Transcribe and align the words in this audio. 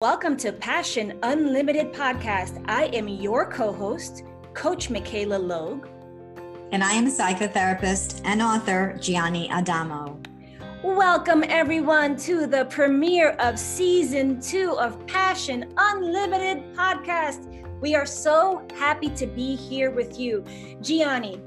Welcome 0.00 0.36
to 0.36 0.52
Passion 0.52 1.18
Unlimited 1.24 1.92
Podcast. 1.92 2.64
I 2.68 2.84
am 2.94 3.08
your 3.08 3.50
co 3.50 3.72
host, 3.72 4.22
Coach 4.54 4.90
Michaela 4.90 5.36
Logue. 5.36 5.88
And 6.70 6.84
I 6.84 6.92
am 6.92 7.08
psychotherapist 7.08 8.20
and 8.24 8.40
author, 8.40 8.96
Gianni 9.00 9.50
Adamo. 9.50 10.20
Welcome, 10.84 11.42
everyone, 11.42 12.16
to 12.18 12.46
the 12.46 12.66
premiere 12.66 13.30
of 13.40 13.58
season 13.58 14.40
two 14.40 14.78
of 14.78 15.04
Passion 15.08 15.74
Unlimited 15.76 16.76
Podcast. 16.76 17.52
We 17.80 17.96
are 17.96 18.06
so 18.06 18.68
happy 18.76 19.08
to 19.10 19.26
be 19.26 19.56
here 19.56 19.90
with 19.90 20.16
you. 20.16 20.44
Gianni, 20.80 21.42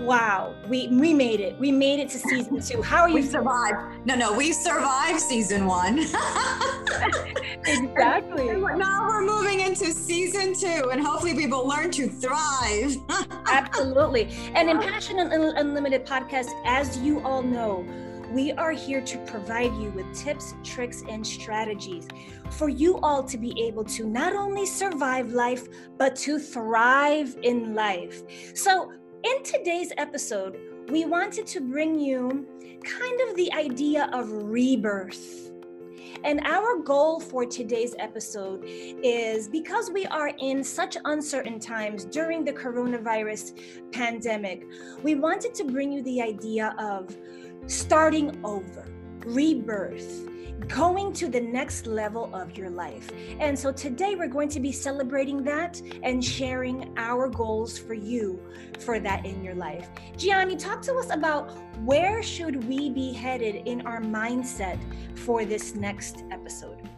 wow, 0.00 0.54
we 0.68 0.88
we 0.88 1.14
made 1.14 1.40
it. 1.40 1.58
We 1.58 1.72
made 1.72 2.00
it 2.00 2.08
to 2.10 2.18
season 2.18 2.60
two. 2.60 2.82
How 2.82 3.02
are 3.02 3.08
you? 3.08 3.16
We 3.16 3.22
survived. 3.22 4.06
No, 4.06 4.14
no, 4.14 4.32
we 4.32 4.52
survived 4.52 5.20
season 5.20 5.66
one. 5.66 5.98
exactly. 7.66 8.56
now 8.56 9.06
we're 9.08 9.22
moving 9.22 9.60
into 9.60 9.86
season 9.92 10.54
two, 10.54 10.90
and 10.90 11.00
hopefully 11.00 11.34
we 11.34 11.46
will 11.46 11.66
learn 11.66 11.90
to 11.92 12.08
thrive. 12.08 12.96
Absolutely. 13.46 14.28
And 14.54 14.68
in 14.68 14.78
Passion 14.80 15.18
Unlimited 15.18 16.06
podcast, 16.06 16.48
as 16.64 16.98
you 16.98 17.20
all 17.20 17.42
know, 17.42 17.86
we 18.32 18.52
are 18.52 18.72
here 18.72 19.00
to 19.00 19.18
provide 19.26 19.72
you 19.74 19.90
with 19.90 20.12
tips, 20.14 20.54
tricks, 20.64 21.04
and 21.08 21.24
strategies 21.24 22.08
for 22.50 22.68
you 22.68 22.98
all 22.98 23.22
to 23.22 23.38
be 23.38 23.54
able 23.62 23.84
to 23.84 24.08
not 24.08 24.34
only 24.34 24.66
survive 24.66 25.32
life, 25.32 25.68
but 25.98 26.16
to 26.16 26.38
thrive 26.38 27.36
in 27.42 27.74
life. 27.74 28.22
So, 28.56 28.92
in 29.24 29.42
today's 29.42 29.90
episode, 29.96 30.58
we 30.90 31.06
wanted 31.06 31.46
to 31.46 31.60
bring 31.60 31.98
you 31.98 32.46
kind 32.84 33.20
of 33.22 33.36
the 33.36 33.50
idea 33.54 34.10
of 34.12 34.30
rebirth. 34.30 35.50
And 36.24 36.40
our 36.44 36.78
goal 36.78 37.20
for 37.20 37.46
today's 37.46 37.94
episode 37.98 38.64
is 38.66 39.48
because 39.48 39.90
we 39.90 40.06
are 40.06 40.30
in 40.38 40.62
such 40.62 40.98
uncertain 41.06 41.58
times 41.58 42.04
during 42.04 42.44
the 42.44 42.52
coronavirus 42.52 43.92
pandemic, 43.92 44.66
we 45.02 45.14
wanted 45.14 45.54
to 45.54 45.64
bring 45.64 45.90
you 45.90 46.02
the 46.02 46.20
idea 46.20 46.74
of 46.78 47.16
starting 47.66 48.38
over, 48.44 48.86
rebirth 49.24 50.28
going 50.68 51.12
to 51.14 51.28
the 51.28 51.40
next 51.40 51.86
level 51.86 52.34
of 52.34 52.56
your 52.56 52.70
life. 52.70 53.10
And 53.38 53.58
so 53.58 53.72
today 53.72 54.14
we're 54.14 54.28
going 54.28 54.48
to 54.50 54.60
be 54.60 54.72
celebrating 54.72 55.42
that 55.44 55.80
and 56.02 56.24
sharing 56.24 56.92
our 56.96 57.28
goals 57.28 57.78
for 57.78 57.94
you 57.94 58.40
for 58.78 58.98
that 59.00 59.24
in 59.24 59.42
your 59.44 59.54
life. 59.54 59.88
Gianni, 60.16 60.56
talk 60.56 60.82
to 60.82 60.94
us 60.96 61.10
about 61.10 61.50
where 61.84 62.22
should 62.22 62.66
we 62.68 62.90
be 62.90 63.12
headed 63.12 63.66
in 63.66 63.86
our 63.86 64.00
mindset 64.00 64.78
for 65.18 65.44
this 65.44 65.74
next 65.74 66.24
episode? 66.30 66.88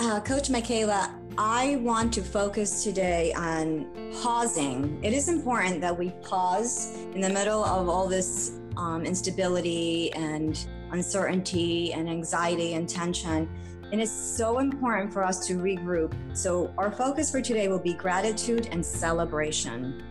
Uh, 0.00 0.20
Coach 0.20 0.48
Michaela, 0.48 1.14
I 1.36 1.76
want 1.76 2.12
to 2.14 2.22
focus 2.22 2.82
today 2.82 3.32
on 3.34 3.86
pausing. 4.22 4.98
It 5.04 5.12
is 5.12 5.28
important 5.28 5.80
that 5.82 5.96
we 5.96 6.10
pause 6.22 6.96
in 7.14 7.20
the 7.20 7.28
middle 7.28 7.64
of 7.64 7.88
all 7.88 8.08
this 8.08 8.58
um, 8.76 9.04
instability 9.04 10.12
and 10.14 10.66
uncertainty 10.92 11.92
and 11.92 12.08
anxiety 12.08 12.74
and 12.74 12.88
tension. 12.88 13.48
And 13.90 14.00
it's 14.00 14.12
so 14.12 14.58
important 14.58 15.12
for 15.12 15.24
us 15.24 15.46
to 15.46 15.54
regroup. 15.54 16.12
So, 16.36 16.72
our 16.76 16.90
focus 16.92 17.30
for 17.30 17.40
today 17.40 17.68
will 17.68 17.78
be 17.78 17.94
gratitude 17.94 18.68
and 18.70 18.84
celebration. 18.84 20.02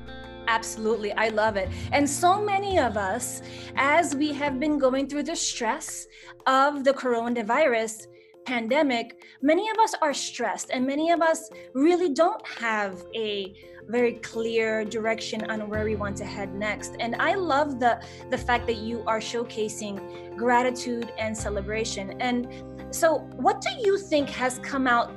Absolutely. 0.47 1.11
I 1.14 1.30
love 1.30 1.58
it. 1.58 1.69
And 1.92 2.09
so 2.09 2.42
many 2.42 2.80
of 2.80 2.97
us, 2.97 3.42
as 3.75 4.16
we 4.16 4.34
have 4.34 4.59
been 4.59 4.80
going 4.80 5.08
through 5.08 5.23
the 5.23 5.36
stress 5.36 6.08
of 6.47 6.84
the 6.84 6.94
coronavirus, 6.94 8.08
pandemic, 8.45 9.22
many 9.41 9.69
of 9.69 9.78
us 9.78 9.94
are 10.02 10.14
stressed 10.14 10.69
and 10.72 10.88
many 10.88 11.12
of 11.12 11.22
us 11.22 11.50
really 11.73 12.14
don't 12.14 12.41
have 12.47 13.03
a 13.14 13.53
very 13.88 14.13
clear 14.13 14.83
direction 14.83 15.49
on 15.49 15.69
where 15.69 15.83
we 15.83 15.95
want 15.95 16.17
to 16.17 16.25
head 16.25 16.53
next. 16.53 16.95
And 16.99 17.16
I 17.16 17.35
love 17.35 17.79
the 17.79 18.01
the 18.29 18.38
fact 18.38 18.67
that 18.67 18.78
you 18.78 19.03
are 19.07 19.19
showcasing 19.19 20.35
gratitude 20.35 21.12
and 21.17 21.35
celebration. 21.38 22.19
And 22.22 22.47
so 22.91 23.19
what 23.35 23.62
do 23.62 23.69
you 23.79 23.97
think 23.97 24.29
has 24.29 24.59
come 24.59 24.88
out 24.88 25.12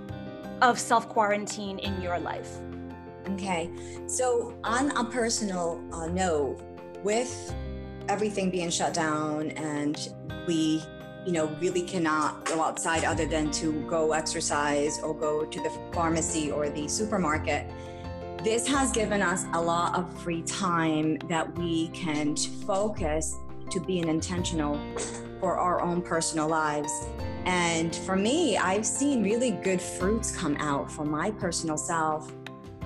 of 0.62 0.78
self-quarantine 0.78 1.78
in 1.78 2.00
your 2.00 2.18
life? 2.18 2.58
Okay. 3.30 3.70
So 4.06 4.58
on 4.64 4.96
a 4.96 5.04
personal 5.04 5.82
uh, 5.92 6.06
note, 6.06 6.60
with 7.02 7.54
everything 8.08 8.50
being 8.50 8.70
shut 8.70 8.92
down 8.92 9.50
and 9.52 10.12
we 10.46 10.82
you 11.26 11.32
know, 11.32 11.46
really 11.60 11.82
cannot 11.82 12.44
go 12.46 12.62
outside 12.62 13.04
other 13.04 13.26
than 13.26 13.50
to 13.50 13.72
go 13.86 14.12
exercise 14.12 15.00
or 15.00 15.14
go 15.14 15.44
to 15.44 15.62
the 15.62 15.70
pharmacy 15.92 16.50
or 16.50 16.70
the 16.70 16.88
supermarket. 16.88 17.70
This 18.42 18.66
has 18.68 18.90
given 18.90 19.20
us 19.20 19.44
a 19.52 19.60
lot 19.60 19.94
of 19.94 20.10
free 20.22 20.40
time 20.42 21.18
that 21.28 21.58
we 21.58 21.88
can 21.88 22.34
focus 22.36 23.36
to 23.70 23.80
being 23.80 24.08
intentional 24.08 24.80
for 25.40 25.58
our 25.58 25.82
own 25.82 26.00
personal 26.00 26.48
lives. 26.48 26.90
And 27.44 27.94
for 27.94 28.16
me, 28.16 28.56
I've 28.56 28.86
seen 28.86 29.22
really 29.22 29.50
good 29.50 29.80
fruits 29.80 30.34
come 30.34 30.56
out 30.56 30.90
for 30.90 31.04
my 31.04 31.30
personal 31.30 31.76
self. 31.76 32.32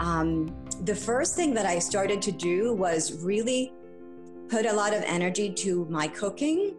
Um, 0.00 0.52
the 0.80 0.94
first 0.94 1.36
thing 1.36 1.54
that 1.54 1.66
I 1.66 1.78
started 1.78 2.20
to 2.22 2.32
do 2.32 2.72
was 2.72 3.22
really 3.22 3.72
put 4.48 4.66
a 4.66 4.72
lot 4.72 4.92
of 4.92 5.04
energy 5.04 5.52
to 5.52 5.84
my 5.88 6.08
cooking 6.08 6.74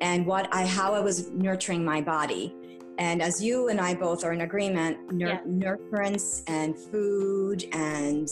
and 0.00 0.26
what 0.26 0.48
I 0.52 0.66
how 0.66 0.92
I 0.92 1.00
was 1.00 1.30
nurturing 1.30 1.84
my 1.84 2.00
body. 2.00 2.52
And 2.98 3.22
as 3.22 3.42
you 3.42 3.68
and 3.68 3.80
I 3.80 3.94
both 3.94 4.24
are 4.24 4.32
in 4.32 4.42
agreement, 4.42 5.12
nur- 5.12 5.28
yeah. 5.28 5.40
nurturance 5.46 6.42
and 6.46 6.78
food 6.78 7.64
and 7.72 8.28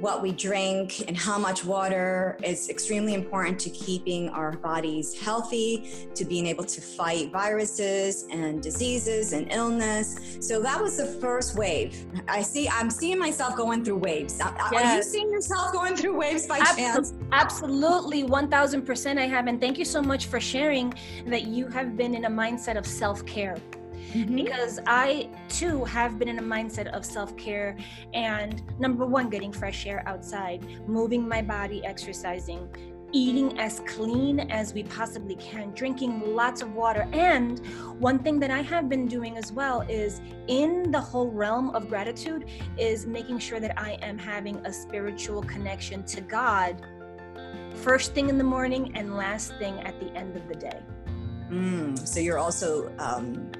what 0.00 0.22
we 0.22 0.32
drink 0.32 1.08
and 1.08 1.16
how 1.16 1.38
much 1.38 1.64
water 1.64 2.38
is 2.42 2.68
extremely 2.68 3.14
important 3.14 3.58
to 3.58 3.70
keeping 3.70 4.28
our 4.30 4.52
bodies 4.52 5.18
healthy, 5.18 5.90
to 6.14 6.24
being 6.24 6.46
able 6.46 6.64
to 6.64 6.80
fight 6.80 7.32
viruses 7.32 8.26
and 8.30 8.62
diseases 8.62 9.32
and 9.32 9.52
illness. 9.52 10.38
So 10.40 10.60
that 10.62 10.80
was 10.80 10.96
the 10.98 11.06
first 11.06 11.56
wave. 11.56 12.06
I 12.28 12.42
see, 12.42 12.68
I'm 12.68 12.90
seeing 12.90 13.18
myself 13.18 13.56
going 13.56 13.84
through 13.84 13.96
waves. 13.96 14.38
Yes. 14.38 14.72
Are 14.72 14.96
you 14.96 15.02
seeing 15.02 15.30
yourself 15.30 15.72
going 15.72 15.96
through 15.96 16.16
waves 16.16 16.46
by 16.46 16.60
Absol- 16.60 16.76
chance? 16.76 17.14
Absolutely, 17.32 18.22
1000% 18.22 19.18
I 19.18 19.26
have. 19.26 19.46
And 19.48 19.60
thank 19.60 19.78
you 19.78 19.84
so 19.84 20.00
much 20.00 20.26
for 20.26 20.38
sharing 20.38 20.94
that 21.26 21.44
you 21.46 21.66
have 21.68 21.96
been 21.96 22.14
in 22.14 22.24
a 22.26 22.30
mindset 22.30 22.76
of 22.76 22.86
self 22.86 23.24
care 23.26 23.56
mm-hmm. 24.12 24.34
because 24.34 24.80
I 24.86 25.28
too 25.48 25.84
have 25.84 26.18
been 26.18 26.28
in 26.28 26.38
a 26.38 26.42
mindset 26.42 26.88
of 26.88 27.04
self 27.04 27.36
care 27.36 27.76
and 28.14 28.62
number 28.78 29.06
one, 29.06 29.30
getting 29.30 29.52
fresh 29.52 29.86
air 29.86 30.02
outside, 30.06 30.64
moving 30.86 31.26
my 31.28 31.42
body, 31.42 31.84
exercising, 31.84 32.68
eating 33.12 33.58
as 33.58 33.80
clean 33.80 34.40
as 34.40 34.74
we 34.74 34.82
possibly 34.82 35.34
can, 35.36 35.70
drinking 35.72 36.34
lots 36.34 36.60
of 36.60 36.74
water. 36.74 37.08
And 37.12 37.58
one 37.98 38.18
thing 38.18 38.38
that 38.40 38.50
I 38.50 38.60
have 38.62 38.88
been 38.88 39.06
doing 39.06 39.36
as 39.36 39.52
well 39.52 39.80
is 39.82 40.20
in 40.46 40.90
the 40.90 41.00
whole 41.00 41.30
realm 41.30 41.70
of 41.74 41.88
gratitude 41.88 42.46
is 42.76 43.06
making 43.06 43.38
sure 43.38 43.60
that 43.60 43.80
I 43.80 43.92
am 44.02 44.18
having 44.18 44.56
a 44.66 44.72
spiritual 44.72 45.42
connection 45.42 46.04
to 46.04 46.20
God 46.20 46.84
first 47.74 48.12
thing 48.12 48.28
in 48.28 48.38
the 48.38 48.44
morning 48.44 48.96
and 48.96 49.16
last 49.16 49.56
thing 49.58 49.78
at 49.80 49.98
the 50.00 50.12
end 50.14 50.36
of 50.36 50.48
the 50.48 50.54
day. 50.54 50.80
Mm, 51.50 51.98
so 52.06 52.20
you're 52.20 52.38
also 52.38 52.92
um, 52.98 53.50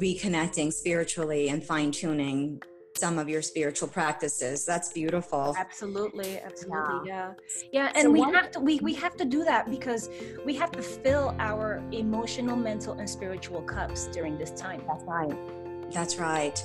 reconnecting 0.00 0.72
spiritually 0.72 1.48
and 1.48 1.62
fine 1.62 1.92
tuning 1.92 2.62
some 2.96 3.18
of 3.18 3.28
your 3.28 3.40
spiritual 3.40 3.88
practices. 3.88 4.66
That's 4.66 4.92
beautiful. 4.92 5.54
Absolutely 5.56 6.40
absolutely 6.40 7.08
yeah. 7.08 7.32
yeah, 7.72 7.88
yeah 7.88 7.92
and 7.94 8.04
so 8.04 8.10
we 8.10 8.20
one, 8.20 8.34
have 8.34 8.50
to 8.52 8.60
we, 8.60 8.78
we 8.80 8.94
have 8.94 9.16
to 9.16 9.24
do 9.24 9.44
that 9.44 9.70
because 9.70 10.10
we 10.44 10.54
have 10.54 10.70
to 10.72 10.82
fill 10.82 11.34
our 11.38 11.82
emotional 11.92 12.56
mental 12.56 12.94
and 12.94 13.08
spiritual 13.08 13.62
cups 13.62 14.08
during 14.08 14.36
this 14.36 14.50
time. 14.50 14.82
That's 14.86 15.04
right 15.04 15.59
that's 15.92 16.18
right 16.18 16.64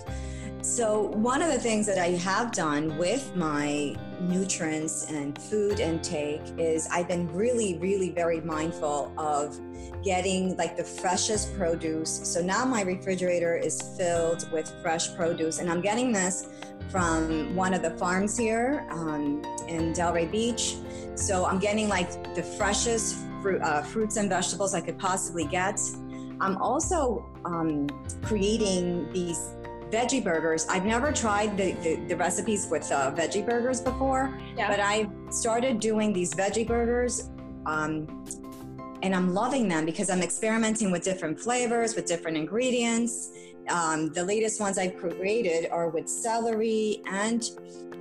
so, 0.65 1.01
one 1.01 1.43
of 1.43 1.53
the 1.53 1.59
things 1.59 1.85
that 1.85 1.99
I 1.99 2.17
have 2.17 2.51
done 2.51 2.97
with 2.97 3.35
my 3.35 3.95
nutrients 4.19 5.05
and 5.11 5.39
food 5.39 5.79
intake 5.79 6.41
is 6.57 6.87
I've 6.91 7.07
been 7.07 7.31
really, 7.31 7.77
really 7.77 8.09
very 8.09 8.41
mindful 8.41 9.13
of 9.15 9.59
getting 10.03 10.57
like 10.57 10.75
the 10.75 10.83
freshest 10.83 11.55
produce. 11.55 12.19
So 12.23 12.41
now 12.41 12.65
my 12.65 12.81
refrigerator 12.81 13.55
is 13.55 13.79
filled 13.95 14.51
with 14.51 14.67
fresh 14.81 15.15
produce, 15.15 15.59
and 15.59 15.69
I'm 15.69 15.81
getting 15.81 16.11
this 16.11 16.47
from 16.89 17.55
one 17.55 17.75
of 17.75 17.83
the 17.83 17.91
farms 17.91 18.35
here 18.35 18.87
um, 18.89 19.43
in 19.67 19.93
Delray 19.93 20.31
Beach. 20.31 20.77
So 21.13 21.45
I'm 21.45 21.59
getting 21.59 21.87
like 21.87 22.33
the 22.33 22.41
freshest 22.41 23.17
uh, 23.61 23.83
fruits 23.83 24.17
and 24.17 24.29
vegetables 24.29 24.73
I 24.73 24.81
could 24.81 24.97
possibly 24.97 25.45
get. 25.45 25.79
I'm 26.41 26.57
also 26.57 27.25
um, 27.45 27.87
creating 28.23 29.11
these 29.11 29.51
veggie 29.89 30.23
burgers. 30.23 30.65
I've 30.67 30.85
never 30.85 31.11
tried 31.11 31.57
the, 31.57 31.73
the, 31.83 31.95
the 32.07 32.17
recipes 32.17 32.67
with 32.69 32.91
uh, 32.91 33.11
veggie 33.13 33.47
burgers 33.47 33.81
before, 33.81 34.37
yeah. 34.57 34.67
but 34.67 34.79
I 34.79 35.09
started 35.29 35.79
doing 35.79 36.11
these 36.11 36.33
veggie 36.33 36.67
burgers. 36.67 37.29
Um, 37.65 38.25
and 39.03 39.15
I'm 39.15 39.33
loving 39.33 39.67
them 39.67 39.85
because 39.85 40.09
I'm 40.09 40.21
experimenting 40.21 40.91
with 40.91 41.03
different 41.03 41.39
flavors, 41.39 41.95
with 41.95 42.05
different 42.05 42.37
ingredients. 42.37 43.31
Um, 43.69 44.09
the 44.13 44.23
latest 44.23 44.59
ones 44.59 44.77
I've 44.77 44.97
created 44.97 45.69
are 45.71 45.89
with 45.89 46.09
celery 46.09 47.01
and 47.07 47.43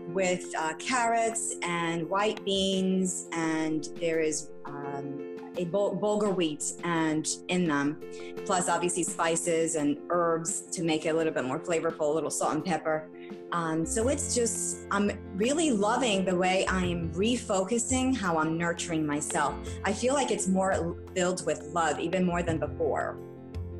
with 0.08 0.46
uh, 0.58 0.74
carrots 0.74 1.56
and 1.62 2.08
white 2.08 2.44
beans, 2.44 3.26
and 3.32 3.88
there 4.00 4.20
is 4.20 4.50
um, 4.66 5.33
a 5.56 5.64
bul- 5.64 5.96
bulgur 5.96 6.34
wheat 6.34 6.72
and 6.84 7.28
in 7.48 7.66
them, 7.66 8.00
plus 8.44 8.68
obviously 8.68 9.02
spices 9.02 9.74
and 9.74 9.98
herbs 10.10 10.62
to 10.72 10.82
make 10.82 11.06
it 11.06 11.10
a 11.10 11.14
little 11.14 11.32
bit 11.32 11.44
more 11.44 11.58
flavorful, 11.58 12.00
a 12.00 12.14
little 12.14 12.30
salt 12.30 12.54
and 12.54 12.64
pepper. 12.64 13.08
Um, 13.52 13.86
so 13.86 14.08
it's 14.08 14.34
just, 14.34 14.78
I'm 14.90 15.12
really 15.36 15.70
loving 15.70 16.24
the 16.24 16.34
way 16.34 16.66
I'm 16.68 17.12
refocusing 17.12 18.16
how 18.16 18.38
I'm 18.38 18.58
nurturing 18.58 19.06
myself. 19.06 19.54
I 19.84 19.92
feel 19.92 20.14
like 20.14 20.30
it's 20.30 20.48
more 20.48 20.96
filled 21.14 21.46
with 21.46 21.62
love, 21.72 22.00
even 22.00 22.24
more 22.24 22.42
than 22.42 22.58
before. 22.58 23.16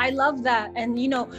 I 0.00 0.10
love 0.10 0.42
that. 0.42 0.72
And 0.74 0.98
you 0.98 1.08
know, 1.08 1.30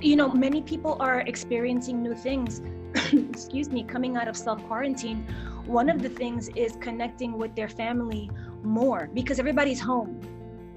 you 0.00 0.16
know, 0.16 0.28
many 0.28 0.62
people 0.62 0.96
are 1.00 1.20
experiencing 1.20 2.02
new 2.02 2.14
things. 2.14 2.62
Excuse 3.12 3.70
me, 3.70 3.84
coming 3.84 4.16
out 4.16 4.28
of 4.28 4.36
self 4.36 4.64
quarantine. 4.66 5.26
One 5.66 5.90
of 5.90 6.00
the 6.00 6.08
things 6.08 6.48
is 6.56 6.76
connecting 6.80 7.36
with 7.36 7.54
their 7.54 7.68
family 7.68 8.30
more 8.68 9.10
because 9.14 9.38
everybody's 9.38 9.80
home. 9.80 10.20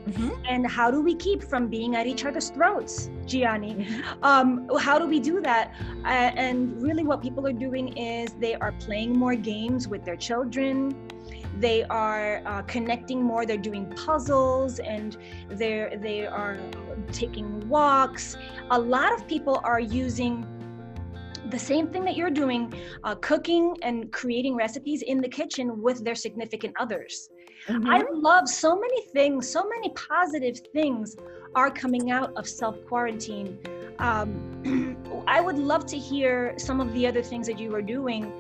Mm-hmm. 0.08 0.32
And 0.50 0.66
how 0.66 0.90
do 0.90 1.02
we 1.02 1.14
keep 1.14 1.44
from 1.44 1.68
being 1.68 1.96
at 1.96 2.08
each 2.08 2.26
other's 2.26 2.50
throats, 2.50 3.12
Gianni? 3.28 3.76
Mm-hmm. 3.76 4.24
Um, 4.24 4.68
how 4.80 4.98
do 4.98 5.06
we 5.06 5.20
do 5.20 5.42
that? 5.42 5.76
Uh, 6.04 6.08
and 6.08 6.82
really, 6.82 7.04
what 7.04 7.22
people 7.22 7.46
are 7.46 7.54
doing 7.54 7.96
is 7.98 8.34
they 8.40 8.56
are 8.56 8.72
playing 8.72 9.16
more 9.16 9.36
games 9.36 9.88
with 9.88 10.04
their 10.04 10.16
children. 10.16 10.96
They 11.60 11.84
are 11.84 12.42
uh, 12.46 12.64
connecting 12.64 13.22
more. 13.22 13.46
They're 13.46 13.58
doing 13.58 13.86
puzzles, 13.96 14.80
and 14.80 15.18
they're 15.50 15.96
they 15.98 16.26
are 16.26 16.58
taking 17.12 17.70
walks. 17.70 18.38
A 18.72 18.80
lot 18.80 19.14
of 19.14 19.28
people 19.28 19.62
are 19.64 19.80
using 19.80 20.48
the 21.52 21.60
same 21.60 21.88
thing 21.88 22.06
that 22.06 22.16
you're 22.16 22.32
doing, 22.32 22.74
uh, 23.04 23.14
cooking 23.16 23.76
and 23.84 24.12
creating 24.12 24.56
recipes 24.56 25.04
in 25.04 25.20
the 25.22 25.28
kitchen 25.28 25.82
with 25.82 26.04
their 26.04 26.16
significant 26.16 26.74
others. 26.80 27.30
Mm-hmm. 27.68 27.88
I 27.88 28.04
love 28.12 28.48
so 28.48 28.76
many 28.80 29.02
things, 29.08 29.48
so 29.48 29.68
many 29.68 29.90
positive 29.90 30.60
things 30.74 31.16
are 31.56 31.70
coming 31.70 32.12
out 32.12 32.34
of 32.36 32.48
self 32.48 32.84
quarantine. 32.86 33.58
Um, 34.00 34.98
I 35.28 35.42
would 35.42 35.58
love 35.58 35.86
to 35.88 35.98
hear 35.98 36.56
some 36.58 36.80
of 36.82 36.92
the 36.94 37.06
other 37.06 37.22
things 37.22 37.48
that 37.48 37.60
you 37.60 37.74
are 37.76 37.82
doing 37.82 38.32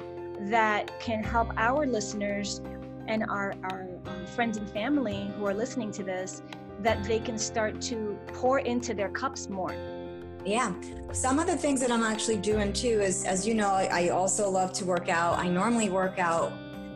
that 0.50 1.00
can 1.00 1.24
help 1.24 1.52
our 1.58 1.86
listeners 1.86 2.62
and 3.08 3.24
our, 3.24 3.54
our 3.70 3.88
um, 4.08 4.26
friends 4.26 4.58
and 4.58 4.70
family 4.70 5.32
who 5.38 5.46
are 5.46 5.54
listening 5.54 5.92
to 5.92 6.04
this 6.04 6.42
that 6.80 7.04
they 7.04 7.20
can 7.20 7.38
start 7.38 7.80
to 7.82 8.18
pour 8.28 8.60
into 8.60 8.94
their 8.94 9.10
cups 9.10 9.50
more. 9.50 9.76
Yeah. 10.44 10.74
Some 11.12 11.38
of 11.38 11.46
the 11.46 11.56
things 11.56 11.80
that 11.82 11.92
I'm 11.92 12.02
actually 12.02 12.38
doing 12.38 12.74
too 12.74 13.02
is, 13.02 13.26
as 13.26 13.46
you 13.46 13.54
know, 13.54 13.70
I 13.70 14.10
also 14.10 14.50
love 14.50 14.74
to 14.74 14.86
work 14.86 15.08
out. 15.08 15.38
I 15.38 15.48
normally 15.48 15.90
work 15.92 16.18
out 16.18 16.52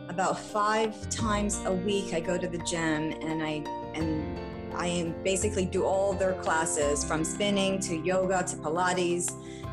about 0.08 0.38
five 0.38 1.08
times 1.10 1.60
a 1.64 1.72
week. 1.72 2.14
I 2.14 2.20
go 2.20 2.38
to 2.38 2.48
the 2.48 2.58
gym 2.58 3.12
and 3.22 3.42
I 3.42 3.64
and 3.94 4.38
I 4.74 5.14
basically 5.24 5.64
do 5.64 5.84
all 5.84 6.12
their 6.12 6.34
classes 6.34 7.04
from 7.04 7.24
spinning 7.24 7.80
to 7.80 7.96
yoga 7.96 8.44
to 8.44 8.56
Pilates, 8.56 9.32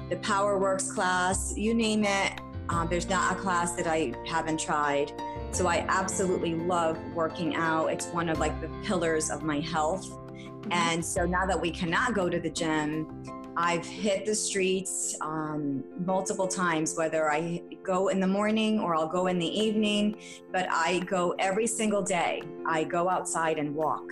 the 0.10 0.16
Power 0.18 0.58
Works 0.58 0.92
class, 0.92 1.56
you 1.58 1.74
name 1.74 2.06
it. 2.06 2.40
Um, 2.70 2.88
there's 2.90 3.10
not 3.10 3.34
a 3.34 3.36
class 3.36 3.74
that 3.74 3.88
I 3.88 4.14
haven't 4.26 4.60
tried. 4.60 5.12
So 5.52 5.68
I 5.68 5.86
absolutely 5.90 6.56
love 6.56 6.98
working 7.14 7.56
out. 7.56 7.88
It's 7.88 8.08
one 8.08 8.30
of 8.30 8.40
like 8.40 8.60
the 8.62 8.70
pillars 8.86 9.30
of 9.30 9.44
my 9.44 9.60
health. 9.60 10.10
Mm-hmm. 10.10 10.72
And 10.72 11.06
so 11.06 11.26
now 11.26 11.46
that 11.46 11.60
we 11.60 11.70
cannot 11.70 12.14
go 12.14 12.30
to 12.30 12.40
the 12.40 12.50
gym, 12.50 13.24
I've 13.56 13.86
hit 13.86 14.26
the 14.26 14.34
streets 14.34 15.16
um, 15.22 15.84
multiple 16.06 16.48
times, 16.48 16.96
whether 16.96 17.32
I 17.32 17.62
go 17.84 18.08
in 18.08 18.20
the 18.20 18.28
morning 18.28 18.80
or 18.80 18.96
I'll 18.96 19.08
go 19.08 19.28
in 19.28 19.38
the 19.38 19.48
evening, 19.48 20.18
but 20.52 20.68
I 20.72 21.00
go 21.00 21.36
every 21.40 21.68
single 21.68 22.02
day. 22.02 22.42
I 22.68 22.84
go 22.84 23.10
outside 23.10 23.60
and 23.60 23.76
walk. 23.76 24.12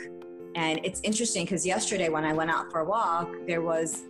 And 0.55 0.79
it's 0.83 1.01
interesting 1.03 1.45
because 1.45 1.65
yesterday 1.65 2.09
when 2.09 2.25
I 2.25 2.33
went 2.33 2.51
out 2.51 2.71
for 2.71 2.81
a 2.81 2.85
walk, 2.85 3.29
there 3.47 3.61
was 3.61 4.03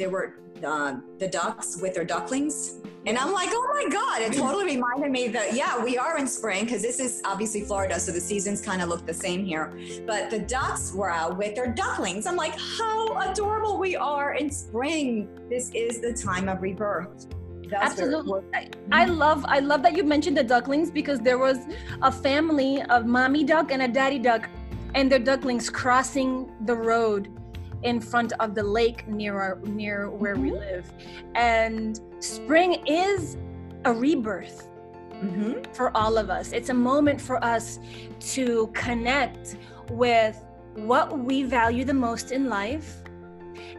there 0.00 0.08
were 0.08 0.36
uh, 0.64 0.96
the 1.18 1.28
ducks 1.28 1.78
with 1.80 1.94
their 1.94 2.04
ducklings. 2.04 2.76
And 3.06 3.18
I'm 3.18 3.32
like, 3.32 3.50
oh 3.52 3.70
my 3.74 3.88
God, 3.90 4.22
it 4.22 4.32
totally 4.32 4.64
reminded 4.64 5.10
me 5.10 5.28
that, 5.28 5.54
yeah, 5.54 5.82
we 5.82 5.98
are 5.98 6.18
in 6.18 6.26
spring 6.26 6.64
because 6.64 6.82
this 6.82 6.98
is 6.98 7.22
obviously 7.24 7.60
Florida, 7.62 8.00
so 8.00 8.10
the 8.10 8.20
seasons 8.20 8.60
kind 8.62 8.80
of 8.82 8.88
look 8.88 9.06
the 9.06 9.14
same 9.14 9.44
here. 9.44 9.72
But 10.06 10.30
the 10.30 10.38
ducks 10.38 10.92
were 10.94 11.10
out 11.10 11.36
with 11.36 11.54
their 11.54 11.68
ducklings. 11.68 12.26
I'm 12.26 12.36
like, 12.36 12.58
how 12.58 13.30
adorable 13.30 13.78
we 13.78 13.94
are 13.94 14.34
in 14.34 14.50
spring. 14.50 15.28
This 15.48 15.70
is 15.74 16.00
the 16.00 16.14
time 16.14 16.48
of 16.48 16.62
rebirth. 16.62 17.26
That's 17.68 17.92
Absolutely. 17.92 18.42
I 18.90 19.04
love 19.04 19.44
I 19.46 19.60
love 19.60 19.82
that 19.84 19.96
you 19.96 20.02
mentioned 20.02 20.36
the 20.36 20.42
ducklings 20.42 20.90
because 20.90 21.20
there 21.20 21.38
was 21.38 21.58
a 22.02 22.10
family 22.10 22.82
of 22.82 23.06
mommy 23.06 23.44
duck 23.44 23.70
and 23.70 23.82
a 23.82 23.88
daddy 23.88 24.18
duck 24.18 24.48
and 24.96 25.12
their 25.12 25.20
ducklings 25.20 25.70
crossing 25.70 26.50
the 26.64 26.74
road 26.74 27.39
in 27.82 28.00
front 28.00 28.32
of 28.40 28.54
the 28.54 28.62
lake 28.62 29.06
near 29.08 29.40
our, 29.40 29.58
near 29.64 30.10
where 30.10 30.34
mm-hmm. 30.34 30.44
we 30.44 30.52
live 30.52 30.92
and 31.34 32.00
spring 32.18 32.86
is 32.86 33.36
a 33.84 33.92
rebirth 33.92 34.68
mm-hmm. 35.12 35.62
for 35.72 35.96
all 35.96 36.18
of 36.18 36.30
us 36.30 36.52
it's 36.52 36.68
a 36.68 36.74
moment 36.74 37.20
for 37.20 37.42
us 37.44 37.78
to 38.18 38.66
connect 38.74 39.56
with 39.90 40.44
what 40.74 41.18
we 41.18 41.42
value 41.42 41.84
the 41.84 41.94
most 41.94 42.32
in 42.32 42.48
life 42.48 43.02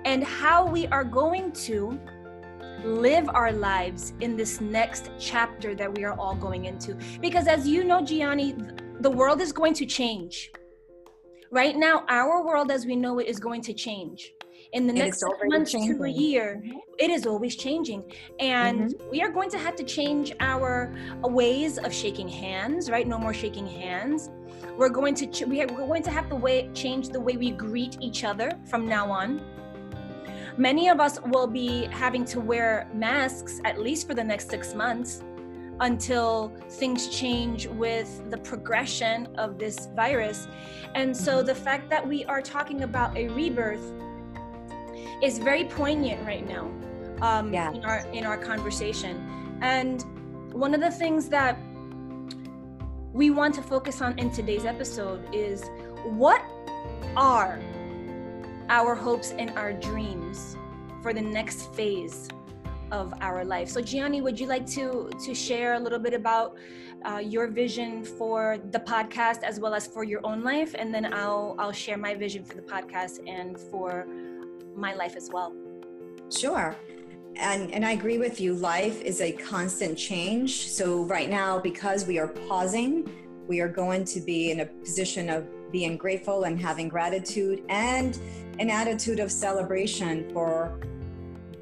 and 0.06 0.24
how 0.24 0.65
we 0.65 0.88
are 0.88 1.04
going 1.04 1.51
to 1.51 2.00
live 2.83 3.30
our 3.30 3.51
lives 3.51 4.13
in 4.21 4.36
this 4.36 4.59
next 4.59 5.12
chapter 5.19 5.75
that 5.75 5.95
we 5.95 6.04
are 6.04 6.18
all 6.19 6.36
going 6.36 6.65
into 6.65 6.97
because 7.21 7.47
as 7.47 7.68
you 7.68 7.83
know 7.83 8.01
gianni 8.04 8.56
the 9.01 9.09
world 9.09 9.39
is 9.39 9.51
going 9.51 9.74
to 9.74 9.86
change 9.86 10.51
right 11.51 11.75
now 11.75 12.06
our 12.07 12.44
world 12.44 12.71
as 12.71 12.86
we 12.86 12.95
know 12.95 13.19
it 13.19 13.27
is 13.27 13.39
going 13.39 13.62
to 13.62 13.74
change. 13.74 14.33
In 14.74 14.88
the 14.88 14.94
next 14.94 15.19
six 15.19 15.33
months 15.44 15.71
changing. 15.74 15.98
to 15.98 16.03
a 16.06 16.09
year 16.09 16.63
it 16.98 17.09
is 17.09 17.25
always 17.25 17.57
changing. 17.57 18.03
And 18.39 18.89
mm-hmm. 18.89 19.09
we 19.12 19.21
are 19.21 19.30
going 19.30 19.50
to 19.51 19.57
have 19.57 19.75
to 19.75 19.83
change 19.83 20.31
our 20.39 20.95
ways 21.24 21.77
of 21.77 21.94
shaking 21.94 22.30
hands 22.30 22.89
right? 22.89 23.06
No 23.06 23.18
more 23.18 23.33
shaking 23.33 23.68
hands. 23.68 24.30
We're 24.77 24.89
going 24.89 25.15
to 25.15 25.27
ch- 25.27 25.44
we 25.44 25.62
are, 25.62 25.68
we're 25.68 25.88
going 25.88 26.03
to 26.03 26.12
have 26.12 26.30
to 26.30 26.36
way, 26.36 26.69
change 26.74 27.09
the 27.09 27.19
way 27.19 27.36
we 27.36 27.51
greet 27.51 27.97
each 28.00 28.24
other 28.24 28.51
from 28.65 28.88
now 28.88 29.12
on. 29.12 29.42
Many 30.57 30.89
of 30.89 31.00
us 31.00 31.19
will 31.27 31.47
be 31.47 31.86
having 31.92 32.24
to 32.25 32.39
wear 32.39 32.89
masks 32.94 33.59
at 33.65 33.80
least 33.80 34.07
for 34.07 34.13
the 34.13 34.23
next 34.23 34.49
six 34.49 34.73
months 34.73 35.23
until 35.81 36.54
things 36.69 37.09
change 37.09 37.68
with 37.68 38.30
the 38.30 38.38
progression 38.38 39.28
of 39.38 39.57
this 39.57 39.88
virus. 39.95 40.47
And 40.95 41.16
so 41.16 41.44
the 41.44 41.56
fact 41.56 41.90
that 41.90 42.07
we 42.07 42.23
are 42.26 42.42
talking 42.42 42.83
about 42.83 43.18
a 43.18 43.28
rebirth 43.30 43.92
is 45.21 45.40
very 45.40 45.66
poignant 45.66 46.26
right 46.26 46.47
now 46.47 46.71
um, 47.21 47.54
yeah. 47.54 47.71
in, 47.71 47.83
our, 47.83 48.00
in 48.14 48.26
our 48.26 48.38
conversation. 48.38 49.57
And 49.61 50.04
one 50.54 50.73
of 50.73 50.81
the 50.81 50.92
things 50.92 51.30
that 51.30 51.57
we 53.11 53.30
want 53.30 53.56
to 53.56 53.61
focus 53.61 54.02
on 54.02 54.18
in 54.19 54.31
today's 54.31 54.66
episode 54.66 55.28
is 55.33 55.69
what 56.04 56.42
are 57.16 57.59
our 58.69 58.95
hopes 58.95 59.31
and 59.31 59.50
our 59.52 59.73
dreams 59.73 60.56
for 61.02 61.11
the 61.14 61.21
next 61.21 61.73
phase 61.73 62.30
of 62.92 63.14
our 63.21 63.44
life. 63.44 63.69
So 63.69 63.81
Gianni, 63.81 64.21
would 64.21 64.40
you 64.40 64.48
like 64.48 64.66
to 64.71 65.10
to 65.26 65.33
share 65.33 65.74
a 65.76 65.80
little 65.80 66.00
bit 66.00 66.14
about 66.14 66.56
uh, 67.04 67.18
your 67.18 67.48
vision 67.48 68.04
for 68.04 68.60
the 68.71 68.80
podcast 68.80 69.44
as 69.44 69.60
well 69.60 69.74
as 69.74 69.88
for 69.88 70.04
your 70.04 70.21
own 70.24 70.44
life, 70.44 70.76
and 70.78 70.94
then 70.94 71.14
I'll 71.14 71.56
I'll 71.57 71.71
share 71.71 71.98
my 71.98 72.14
vision 72.16 72.44
for 72.44 72.56
the 72.56 72.62
podcast 72.62 73.28
and 73.28 73.60
for 73.60 74.06
my 74.76 74.94
life 74.94 75.16
as 75.16 75.30
well. 75.31 75.54
Sure. 76.30 76.76
And, 77.38 77.71
and 77.71 77.86
I 77.86 77.92
agree 77.92 78.18
with 78.18 78.42
you. 78.42 78.54
Life 78.54 79.02
is 79.02 79.21
a 79.21 79.31
constant 79.31 79.98
change. 79.98 80.68
So, 80.69 81.04
right 81.04 81.30
now, 81.30 81.60
because 81.60 82.06
we 82.06 82.19
are 82.19 82.28
pausing, 82.28 83.10
we 83.48 83.62
are 83.62 83.69
going 83.69 84.04
to 84.06 84.19
be 84.19 84.52
in 84.52 84.62
a 84.62 84.66
position 84.66 85.30
of 85.30 85.48
being 85.71 85.95
grateful 85.98 86.44
and 86.44 86.60
having 86.60 86.90
gratitude 86.90 87.64
and 87.69 88.19
an 88.60 88.69
attitude 88.69 89.19
of 89.19 89.31
celebration 89.31 90.30
for 90.33 90.80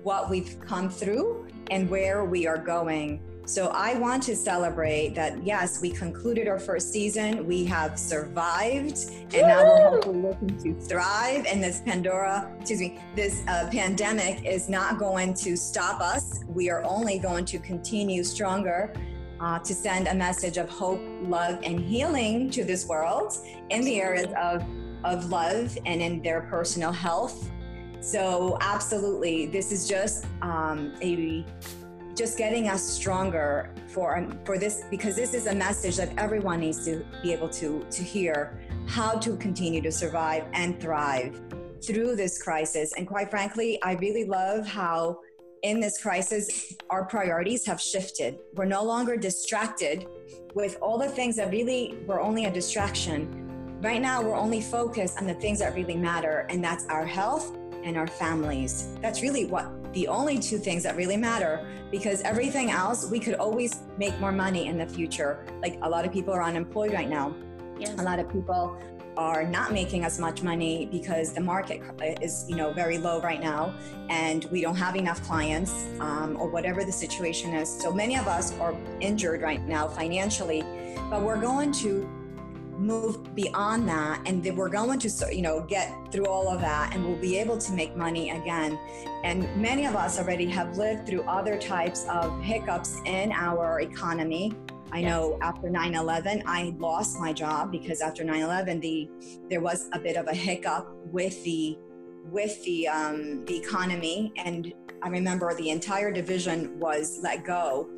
what 0.04 0.30
we've 0.30 0.60
come 0.60 0.90
through 0.90 1.48
and 1.72 1.90
where 1.90 2.26
we 2.26 2.48
are 2.48 2.58
going. 2.58 3.22
So 3.46 3.70
I 3.70 3.96
want 3.96 4.22
to 4.24 4.36
celebrate 4.36 5.16
that, 5.16 5.44
yes, 5.44 5.82
we 5.82 5.90
concluded 5.90 6.48
our 6.48 6.60
first 6.60 6.94
season. 6.94 7.48
We 7.48 7.66
have 7.66 7.98
survived, 7.98 9.10
and 9.10 9.34
Woo! 9.34 9.42
now 9.42 9.64
we're 9.64 9.90
hopefully 9.90 10.22
looking 10.22 10.58
to 10.60 10.80
thrive. 10.88 11.48
And 11.48 11.64
this 11.64 11.82
Pandora, 11.82 12.56
excuse 12.60 12.80
me, 12.80 13.00
this 13.16 13.42
uh, 13.48 13.68
pandemic 13.72 14.46
is 14.46 14.70
not 14.70 15.00
going 15.00 15.34
to 15.34 15.58
stop 15.58 16.00
us. 16.00 16.44
We 16.48 16.70
are 16.70 16.84
only 16.84 17.18
going 17.18 17.46
to 17.46 17.58
continue 17.58 18.24
stronger 18.24 18.94
uh, 19.40 19.58
to 19.58 19.74
send 19.74 20.08
a 20.08 20.14
message 20.14 20.58
of 20.58 20.70
hope, 20.70 21.02
love, 21.24 21.60
and 21.64 21.80
healing 21.80 22.52
to 22.52 22.64
this 22.64 22.86
world 22.86 23.34
in 23.72 23.82
the 23.84 24.00
areas 24.00 24.32
of, 24.38 24.64
of 25.04 25.26
love 25.32 25.76
and 25.88 26.04
in 26.04 26.22
their 26.22 26.42
personal 26.42 26.92
health 26.92 27.50
So 28.02 28.58
absolutely, 28.62 29.48
this 29.48 29.72
is 29.72 29.88
just 29.88 30.26
um, 30.42 30.94
a 31.02 31.46
just 32.16 32.38
getting 32.38 32.68
us 32.68 32.84
stronger 32.84 33.74
for 33.88 34.18
um, 34.18 34.40
for 34.46 34.58
this 34.58 34.84
because 34.90 35.16
this 35.16 35.34
is 35.34 35.48
a 35.48 35.56
message 35.56 35.98
that 35.98 36.12
everyone 36.18 36.60
needs 36.62 36.84
to 36.86 37.06
be 37.22 37.34
able 37.34 37.50
to 37.50 37.86
to 37.90 38.04
hear 38.04 38.60
how 38.88 39.18
to 39.20 39.36
continue 39.38 39.82
to 39.82 39.92
survive 39.92 40.46
and 40.54 40.82
thrive 40.82 41.42
through 41.84 42.16
this 42.16 42.42
crisis. 42.42 42.94
And 42.98 43.08
quite 43.08 43.30
frankly, 43.30 43.80
I 43.84 43.94
really 43.94 44.26
love 44.26 44.66
how 44.66 45.20
in 45.64 45.80
this 45.80 46.02
crisis 46.02 46.74
our 46.90 47.06
priorities 47.06 47.66
have 47.66 47.82
shifted. 47.82 48.40
We're 48.54 48.66
no 48.66 48.84
longer 48.84 49.18
distracted 49.18 50.08
with 50.56 50.78
all 50.82 50.98
the 50.98 51.10
things 51.10 51.36
that 51.36 51.52
really 51.52 52.00
were 52.06 52.22
only 52.22 52.46
a 52.46 52.52
distraction. 52.52 53.46
Right 53.82 54.02
now, 54.02 54.22
we're 54.22 54.36
only 54.36 54.62
focused 54.62 55.20
on 55.20 55.28
the 55.28 55.34
things 55.36 55.60
that 55.60 55.74
really 55.74 55.96
matter, 55.96 56.46
and 56.50 56.62
that's 56.64 56.86
our 56.88 57.06
health 57.06 57.59
and 57.84 57.98
our 57.98 58.08
families. 58.08 58.90
That's 59.02 59.22
really 59.22 59.46
what 59.46 59.72
the 59.94 60.08
only 60.08 60.40
two 60.40 60.58
things 60.58 60.84
that 60.84 60.96
really 60.96 61.18
matter 61.18 61.66
because 61.92 62.22
everything 62.22 62.70
else 62.70 63.10
we 63.10 63.20
could 63.20 63.36
always 63.36 63.80
make 63.98 64.18
more 64.20 64.32
money 64.32 64.68
in 64.68 64.78
the 64.78 64.86
future. 64.86 65.46
Like 65.62 65.80
a 65.82 65.90
lot 65.90 66.06
of 66.06 66.14
people 66.14 66.34
are 66.34 66.44
unemployed 66.44 66.94
right 66.94 67.10
now. 67.10 67.36
Yes. 67.80 67.98
A 67.98 68.04
lot 68.04 68.20
of 68.20 68.30
people 68.32 68.78
are 69.18 69.44
not 69.44 69.74
making 69.74 70.06
as 70.06 70.18
much 70.18 70.44
money 70.44 70.88
because 70.92 71.34
the 71.34 71.42
market 71.42 71.82
is 72.22 72.46
you 72.48 72.56
know 72.56 72.72
very 72.72 72.98
low 72.98 73.20
right 73.20 73.42
now 73.42 73.74
and 74.10 74.46
we 74.46 74.62
don't 74.62 74.78
have 74.78 74.96
enough 74.96 75.22
clients 75.24 75.88
um, 76.00 76.38
or 76.40 76.50
whatever 76.50 76.86
the 76.86 76.92
situation 76.92 77.54
is 77.54 77.68
so 77.82 77.92
many 77.92 78.16
of 78.16 78.28
us 78.28 78.58
are 78.60 78.74
injured 79.02 79.42
right 79.42 79.68
now 79.68 79.90
financially 79.90 80.64
but 81.10 81.22
we're 81.22 81.42
going 81.42 81.72
to 81.72 82.08
move 82.80 83.36
beyond 83.36 83.88
that 83.88 84.22
and 84.26 84.44
then 84.44 84.56
we're 84.56 84.70
going 84.70 84.98
to 84.98 85.10
you 85.36 85.42
know 85.42 85.62
get 85.62 85.94
through 86.12 86.26
all 86.26 86.48
of 86.48 86.62
that 86.62 86.96
and 86.96 87.06
we'll 87.06 87.18
be 87.18 87.38
able 87.38 87.58
to 87.58 87.74
make 87.74 87.96
money 87.96 88.30
again 88.32 88.80
and 89.24 89.54
many 89.56 89.86
of 89.86 89.96
us 89.96 90.18
already 90.18 90.46
have 90.46 90.78
lived 90.78 91.06
through 91.06 91.22
other 91.24 91.58
types 91.58 92.06
of 92.10 92.42
hiccups 92.42 92.98
in 93.06 93.32
our 93.34 93.82
economy 93.82 94.54
I 94.92 95.00
yes. 95.00 95.10
know 95.10 95.38
after 95.42 95.68
9/11 95.70 96.44
I 96.46 96.74
lost 96.80 97.20
my 97.20 97.34
job 97.34 97.72
because 97.72 98.02
after 98.02 98.24
9/11 98.24 98.82
the 98.82 99.10
there 99.50 99.62
was 99.62 99.90
a 99.94 100.00
bit 100.00 100.16
of 100.16 100.28
a 100.28 100.34
hiccup 100.34 100.88
with 101.12 101.44
the 101.44 101.78
with 102.32 102.64
the 102.64 102.88
um, 102.88 103.46
the 103.46 103.58
economy 103.58 104.32
and 104.38 104.74
I 105.02 105.10
remember 105.10 105.54
the 105.54 105.70
entire 105.70 106.12
division 106.12 106.78
was 106.80 107.20
let 107.24 107.46
go. 107.46 107.90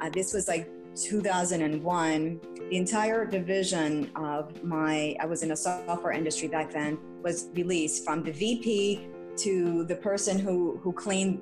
Uh, 0.00 0.08
this 0.10 0.32
was 0.32 0.46
like 0.46 0.70
2001 0.94 2.40
the 2.70 2.76
entire 2.76 3.24
division 3.24 4.10
of 4.16 4.62
my 4.62 5.16
i 5.20 5.26
was 5.26 5.42
in 5.42 5.52
a 5.52 5.56
software 5.56 6.12
industry 6.12 6.48
back 6.48 6.70
then 6.70 6.98
was 7.22 7.48
released 7.54 8.04
from 8.04 8.22
the 8.22 8.32
vp 8.32 9.06
to 9.36 9.84
the 9.84 9.96
person 9.96 10.38
who 10.38 10.78
who 10.82 10.92
cleaned 10.92 11.40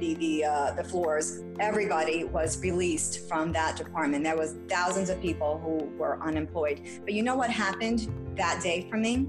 the 0.00 0.14
the, 0.14 0.44
uh, 0.44 0.72
the 0.72 0.82
floors 0.82 1.42
everybody 1.60 2.24
was 2.24 2.60
released 2.60 3.28
from 3.28 3.52
that 3.52 3.76
department 3.76 4.24
there 4.24 4.36
was 4.36 4.56
thousands 4.68 5.08
of 5.10 5.20
people 5.20 5.58
who 5.58 5.86
were 5.96 6.20
unemployed 6.22 6.80
but 7.04 7.14
you 7.14 7.22
know 7.22 7.36
what 7.36 7.50
happened 7.50 8.12
that 8.36 8.60
day 8.62 8.86
for 8.90 8.96
me 8.96 9.26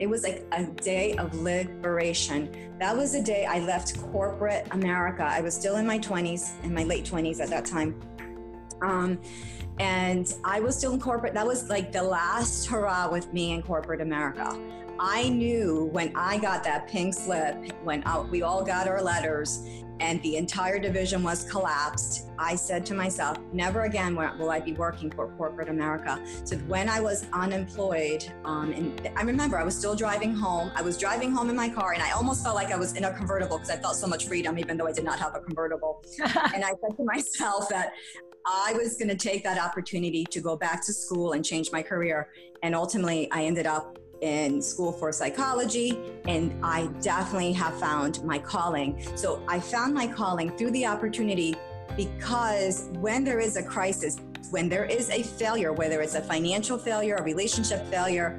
it 0.00 0.08
was 0.08 0.24
like 0.24 0.44
a 0.52 0.64
day 0.64 1.14
of 1.16 1.34
liberation. 1.34 2.50
That 2.80 2.96
was 2.96 3.12
the 3.12 3.22
day 3.22 3.46
I 3.46 3.60
left 3.60 3.96
corporate 4.10 4.66
America. 4.72 5.22
I 5.22 5.40
was 5.40 5.54
still 5.54 5.76
in 5.76 5.86
my 5.86 5.98
20s, 5.98 6.62
in 6.64 6.74
my 6.74 6.82
late 6.82 7.04
20s 7.04 7.40
at 7.40 7.48
that 7.50 7.64
time. 7.64 8.00
Um, 8.82 9.20
and 9.78 10.32
I 10.44 10.60
was 10.60 10.76
still 10.76 10.92
in 10.92 11.00
corporate. 11.00 11.34
That 11.34 11.46
was 11.46 11.68
like 11.68 11.92
the 11.92 12.02
last 12.02 12.66
hurrah 12.66 13.10
with 13.10 13.32
me 13.32 13.52
in 13.52 13.62
corporate 13.62 14.00
America. 14.00 14.58
I 14.98 15.28
knew 15.28 15.88
when 15.92 16.12
I 16.14 16.38
got 16.38 16.62
that 16.64 16.86
pink 16.86 17.14
slip, 17.14 17.56
when 17.82 18.04
we 18.30 18.42
all 18.42 18.64
got 18.64 18.86
our 18.86 19.02
letters 19.02 19.66
and 20.00 20.20
the 20.22 20.36
entire 20.36 20.78
division 20.78 21.22
was 21.22 21.44
collapsed, 21.50 22.28
I 22.38 22.54
said 22.56 22.84
to 22.86 22.94
myself, 22.94 23.38
never 23.52 23.82
again 23.82 24.16
will 24.16 24.50
I 24.50 24.60
be 24.60 24.72
working 24.72 25.10
for 25.10 25.28
corporate 25.36 25.68
America. 25.68 26.20
So 26.44 26.56
when 26.58 26.88
I 26.88 27.00
was 27.00 27.26
unemployed, 27.32 28.24
um, 28.44 28.72
and 28.72 29.10
I 29.16 29.22
remember 29.22 29.56
I 29.58 29.64
was 29.64 29.76
still 29.76 29.94
driving 29.94 30.34
home. 30.34 30.70
I 30.74 30.82
was 30.82 30.96
driving 30.98 31.32
home 31.32 31.50
in 31.50 31.56
my 31.56 31.68
car 31.68 31.92
and 31.92 32.02
I 32.02 32.10
almost 32.10 32.42
felt 32.42 32.54
like 32.54 32.72
I 32.72 32.76
was 32.76 32.94
in 32.94 33.04
a 33.04 33.12
convertible 33.12 33.58
because 33.58 33.70
I 33.70 33.76
felt 33.76 33.96
so 33.96 34.06
much 34.06 34.26
freedom, 34.26 34.58
even 34.58 34.76
though 34.76 34.86
I 34.86 34.92
did 34.92 35.04
not 35.04 35.18
have 35.18 35.34
a 35.34 35.40
convertible. 35.40 36.02
and 36.54 36.64
I 36.64 36.70
said 36.70 36.96
to 36.96 37.04
myself 37.04 37.68
that 37.68 37.92
I 38.46 38.74
was 38.74 38.96
going 38.96 39.08
to 39.08 39.16
take 39.16 39.42
that 39.44 39.58
opportunity 39.58 40.24
to 40.24 40.40
go 40.40 40.56
back 40.56 40.84
to 40.84 40.92
school 40.92 41.32
and 41.32 41.44
change 41.44 41.72
my 41.72 41.82
career. 41.82 42.28
And 42.62 42.74
ultimately, 42.74 43.30
I 43.30 43.44
ended 43.44 43.66
up 43.66 43.98
in 44.20 44.60
school 44.60 44.92
for 44.92 45.12
psychology, 45.12 45.98
and 46.26 46.54
I 46.62 46.86
definitely 47.00 47.52
have 47.52 47.78
found 47.78 48.22
my 48.24 48.38
calling. 48.38 49.02
So 49.16 49.42
I 49.48 49.60
found 49.60 49.94
my 49.94 50.06
calling 50.06 50.56
through 50.56 50.72
the 50.72 50.86
opportunity 50.86 51.54
because 51.96 52.88
when 53.00 53.24
there 53.24 53.40
is 53.40 53.56
a 53.56 53.62
crisis, 53.62 54.18
when 54.50 54.68
there 54.68 54.84
is 54.84 55.10
a 55.10 55.22
failure, 55.22 55.72
whether 55.72 56.00
it's 56.00 56.14
a 56.14 56.20
financial 56.20 56.78
failure, 56.78 57.16
a 57.16 57.22
relationship 57.22 57.86
failure, 57.88 58.38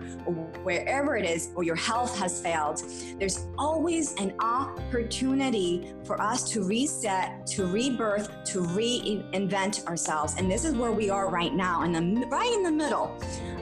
wherever 0.64 1.16
it 1.18 1.26
is, 1.26 1.50
or 1.56 1.64
your 1.64 1.76
health 1.76 2.18
has 2.18 2.42
failed, 2.42 2.82
there's 3.20 3.48
always 3.58 4.14
an 4.16 4.34
opportunity 4.40 5.94
for 6.04 6.20
us 6.22 6.50
to 6.52 6.64
reset, 6.64 7.46
to 7.48 7.66
rebirth, 7.66 8.30
to 8.46 8.62
reinvent 8.62 9.86
ourselves. 9.88 10.36
And 10.38 10.50
this 10.50 10.66
is 10.66 10.74
where 10.74 10.92
we 10.92 11.10
are 11.10 11.30
right 11.30 11.54
now, 11.54 11.84
in 11.84 11.92
the 11.92 12.28
right 12.28 12.54
in 12.54 12.64
the 12.64 12.72
middle 12.72 13.18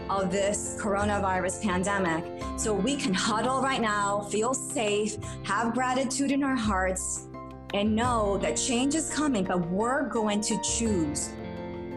of 0.10 0.32
this 0.32 0.78
coronavirus 0.80 1.62
pandemic. 1.62 2.24
So 2.58 2.74
we 2.74 2.96
can 2.96 3.14
huddle 3.14 3.62
right 3.62 3.82
now, 3.82 4.22
feel 4.22 4.54
safe, 4.54 5.18
have 5.44 5.74
gratitude 5.74 6.32
in 6.32 6.44
our 6.44 6.56
hearts, 6.56 7.28
and 7.74 7.96
know 7.96 8.38
that 8.38 8.56
change 8.56 8.94
is 8.96 9.12
coming, 9.12 9.44
but 9.44 9.68
we're 9.70 10.08
going 10.08 10.42
to 10.42 10.62
choose 10.62 11.32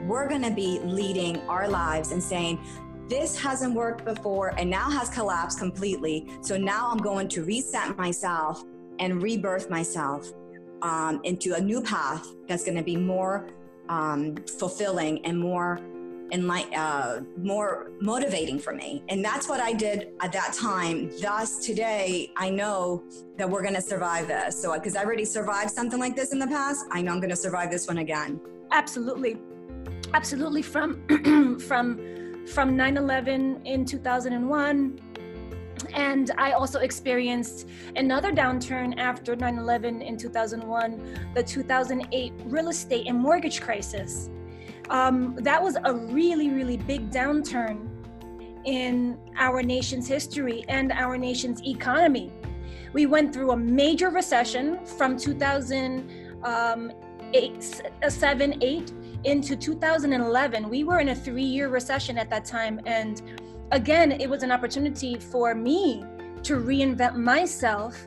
we're 0.07 0.29
going 0.29 0.43
to 0.43 0.51
be 0.51 0.79
leading 0.81 1.39
our 1.49 1.69
lives 1.69 2.13
and 2.13 2.23
saying, 2.23 2.61
this 3.09 3.39
hasn't 3.39 3.75
worked 3.75 4.05
before 4.05 4.49
and 4.59 4.69
now 4.69 4.91
has 4.91 5.09
collapsed 5.09 5.59
completely. 5.59 6.27
So 6.41 6.57
now 6.57 6.91
I'm 6.91 6.99
going 6.99 7.29
to 7.29 7.45
reset 7.45 7.97
myself 7.97 8.65
and 8.99 9.23
rebirth 9.23 9.71
myself 9.71 10.33
um, 10.83 11.21
into 11.25 11.55
a 11.55 11.61
new 11.61 11.81
path 11.81 12.27
that's 12.49 12.65
going 12.65 12.77
to 12.77 12.83
be 12.83 12.97
more 12.97 13.49
um, 13.89 14.37
fulfilling 14.59 15.25
and 15.25 15.39
more 15.39 15.81
like 16.33 16.67
uh, 16.77 17.21
more 17.39 17.93
motivating 18.01 18.59
for 18.59 18.75
me. 18.75 19.05
And 19.09 19.25
that's 19.25 19.49
what 19.49 19.61
I 19.61 19.73
did 19.73 20.09
at 20.21 20.33
that 20.33 20.53
time. 20.53 21.09
Thus, 21.21 21.65
today, 21.65 22.33
I 22.37 22.51
know 22.51 23.05
that 23.39 23.49
we're 23.49 23.63
going 23.63 23.77
to 23.77 23.81
survive 23.81 24.27
this. 24.27 24.61
So, 24.61 24.75
because 24.75 24.97
I 24.97 25.05
already 25.05 25.25
survived 25.25 25.71
something 25.71 26.01
like 26.01 26.17
this 26.17 26.33
in 26.33 26.41
the 26.41 26.49
past, 26.49 26.87
I 26.91 27.01
know 27.01 27.13
I'm 27.13 27.21
going 27.21 27.31
to 27.31 27.37
survive 27.37 27.71
this 27.71 27.87
one 27.87 27.99
again. 27.99 28.41
Absolutely 28.73 29.37
absolutely 30.15 30.63
from 30.63 31.07
from 31.69 31.99
from 32.47 32.77
9/11 32.77 33.65
in 33.65 33.85
2001 33.85 35.01
and 35.95 36.31
I 36.39 36.53
also 36.53 36.81
experienced 36.81 37.69
another 37.97 38.33
downturn 38.33 38.99
after 38.99 39.37
9 39.37 39.59
11 39.59 40.03
in 40.03 40.17
2001, 40.17 41.31
the 41.35 41.43
2008 41.43 42.33
real 42.45 42.69
estate 42.69 43.07
and 43.07 43.19
mortgage 43.19 43.61
crisis. 43.61 44.31
Um, 44.89 45.35
that 45.41 45.63
was 45.63 45.77
a 45.85 45.93
really, 45.93 46.51
really 46.51 46.77
big 46.77 47.11
downturn 47.11 47.89
in 48.65 49.19
our 49.37 49.63
nation's 49.63 50.09
history 50.09 50.65
and 50.69 50.93
our 50.93 51.17
nation's 51.17 51.63
economy. 51.65 52.33
We 52.93 53.07
went 53.07 53.33
through 53.33 53.53
a 53.53 53.57
major 53.57 54.11
recession 54.11 54.85
from 54.87 55.17
2007, 55.17 56.43
um, 56.45 56.93
8 57.33 58.93
into 59.27 59.57
2011, 59.57 60.69
we 60.71 60.85
were 60.85 61.01
in 61.01 61.09
a 61.09 61.15
three 61.15 61.43
year 61.43 61.69
recession 61.69 62.17
at 62.17 62.31
that 62.31 62.45
time. 62.45 62.81
And 62.87 63.21
again, 63.73 64.13
it 64.13 64.31
was 64.31 64.43
an 64.43 64.53
opportunity 64.53 65.19
for 65.19 65.55
me 65.55 66.05
to 66.45 66.55
reinvent 66.55 67.17
myself 67.17 68.07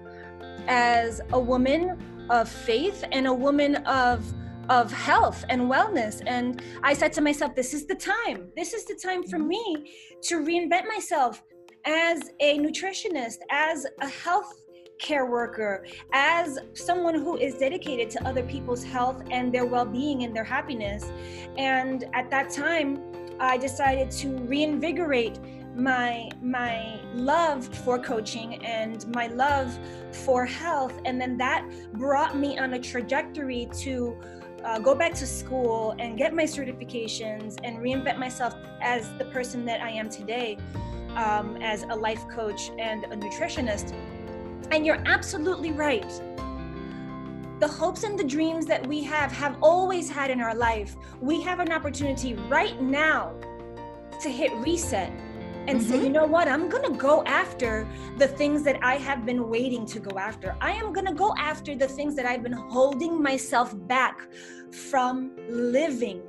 as 0.67 1.21
a 1.33 1.39
woman 1.39 1.97
of 2.29 2.47
faith 2.47 3.03
and 3.11 3.27
a 3.27 3.33
woman 3.33 3.75
of 3.85 4.33
of 4.69 4.91
health 4.91 5.43
and 5.49 5.61
wellness 5.61 6.21
and 6.27 6.61
i 6.83 6.93
said 6.93 7.11
to 7.11 7.21
myself 7.21 7.55
this 7.55 7.73
is 7.73 7.87
the 7.87 7.95
time 7.95 8.51
this 8.55 8.71
is 8.71 8.85
the 8.85 8.93
time 8.93 9.23
for 9.23 9.39
me 9.39 9.91
to 10.21 10.35
reinvent 10.41 10.85
myself 10.87 11.41
as 11.85 12.29
a 12.39 12.59
nutritionist 12.59 13.37
as 13.49 13.87
a 14.01 14.07
health 14.07 14.53
care 14.99 15.25
worker, 15.25 15.85
as 16.13 16.59
someone 16.73 17.15
who 17.15 17.37
is 17.37 17.55
dedicated 17.55 18.09
to 18.11 18.27
other 18.27 18.43
people's 18.43 18.83
health 18.83 19.23
and 19.31 19.51
their 19.51 19.65
well 19.65 19.85
being 19.85 20.23
and 20.23 20.35
their 20.35 20.43
happiness. 20.43 21.11
And 21.57 22.05
at 22.13 22.29
that 22.29 22.51
time, 22.51 23.01
I 23.39 23.57
decided 23.57 24.11
to 24.11 24.37
reinvigorate 24.37 25.39
my 25.75 26.29
my 26.41 26.99
love 27.13 27.65
for 27.83 27.97
coaching 27.97 28.63
and 28.65 29.07
my 29.15 29.27
love 29.27 29.77
for 30.11 30.45
health 30.45 30.99
and 31.05 31.21
then 31.21 31.37
that 31.37 31.63
brought 31.93 32.35
me 32.35 32.57
on 32.57 32.73
a 32.73 32.79
trajectory 32.79 33.69
to 33.71 34.17
uh, 34.65 34.79
go 34.79 34.93
back 34.93 35.13
to 35.13 35.25
school 35.25 35.95
and 35.99 36.17
get 36.17 36.33
my 36.33 36.43
certifications 36.43 37.57
and 37.63 37.77
reinvent 37.77 38.17
myself 38.17 38.55
as 38.81 39.09
the 39.17 39.25
person 39.25 39.63
that 39.63 39.81
I 39.81 39.91
am 39.91 40.09
today 40.09 40.57
um, 41.15 41.57
as 41.61 41.83
a 41.83 41.95
life 41.95 42.27
coach 42.27 42.71
and 42.77 43.05
a 43.05 43.15
nutritionist 43.15 43.93
And 44.71 44.85
you're 44.85 45.01
absolutely 45.05 45.71
right. 45.71 46.09
The 47.59 47.67
hopes 47.67 48.03
and 48.03 48.17
the 48.17 48.23
dreams 48.23 48.65
that 48.67 48.85
we 48.87 49.03
have 49.03 49.31
have 49.31 49.57
always 49.61 50.09
had 50.09 50.31
in 50.31 50.39
our 50.39 50.55
life. 50.55 50.95
We 51.19 51.41
have 51.41 51.59
an 51.59 51.71
opportunity 51.71 52.35
right 52.35 52.79
now 52.81 53.33
to 54.21 54.29
hit 54.29 54.51
reset 54.53 55.11
and 55.67 55.79
mm-hmm. 55.79 55.89
say, 55.89 56.03
you 56.03 56.09
know 56.09 56.25
what, 56.25 56.47
I'm 56.47 56.69
gonna 56.69 56.95
go 56.95 57.23
after 57.25 57.87
the 58.17 58.27
things 58.27 58.63
that 58.63 58.79
I 58.83 58.95
have 58.95 59.25
been 59.25 59.49
waiting 59.49 59.85
to 59.87 59.99
go 59.99 60.17
after. 60.17 60.55
I 60.61 60.71
am 60.71 60.93
gonna 60.93 61.13
go 61.13 61.33
after 61.37 61.75
the 61.75 61.87
things 61.87 62.15
that 62.15 62.25
I've 62.25 62.43
been 62.43 62.53
holding 62.53 63.21
myself 63.21 63.75
back 63.87 64.21
from 64.71 65.35
living 65.47 66.21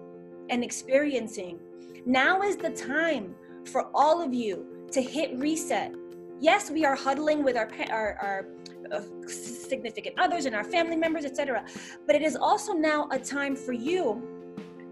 and 0.50 0.64
experiencing. 0.64 1.58
Now 2.06 2.42
is 2.42 2.56
the 2.56 2.70
time 2.70 3.34
for 3.66 3.90
all 3.94 4.20
of 4.20 4.34
you 4.34 4.86
to 4.92 5.00
hit 5.00 5.36
reset. 5.38 5.94
Yes, 6.40 6.70
we 6.70 6.84
are 6.84 6.96
huddling 6.96 7.44
with 7.44 7.56
our 7.56 7.68
our, 7.90 8.14
our 8.20 8.46
uh, 8.92 9.02
significant 9.28 10.18
others 10.18 10.46
and 10.46 10.54
our 10.54 10.64
family 10.64 10.96
members, 10.96 11.24
etc. 11.24 11.64
But 12.06 12.16
it 12.16 12.22
is 12.22 12.36
also 12.36 12.72
now 12.72 13.08
a 13.10 13.18
time 13.18 13.54
for 13.54 13.72
you 13.72 14.22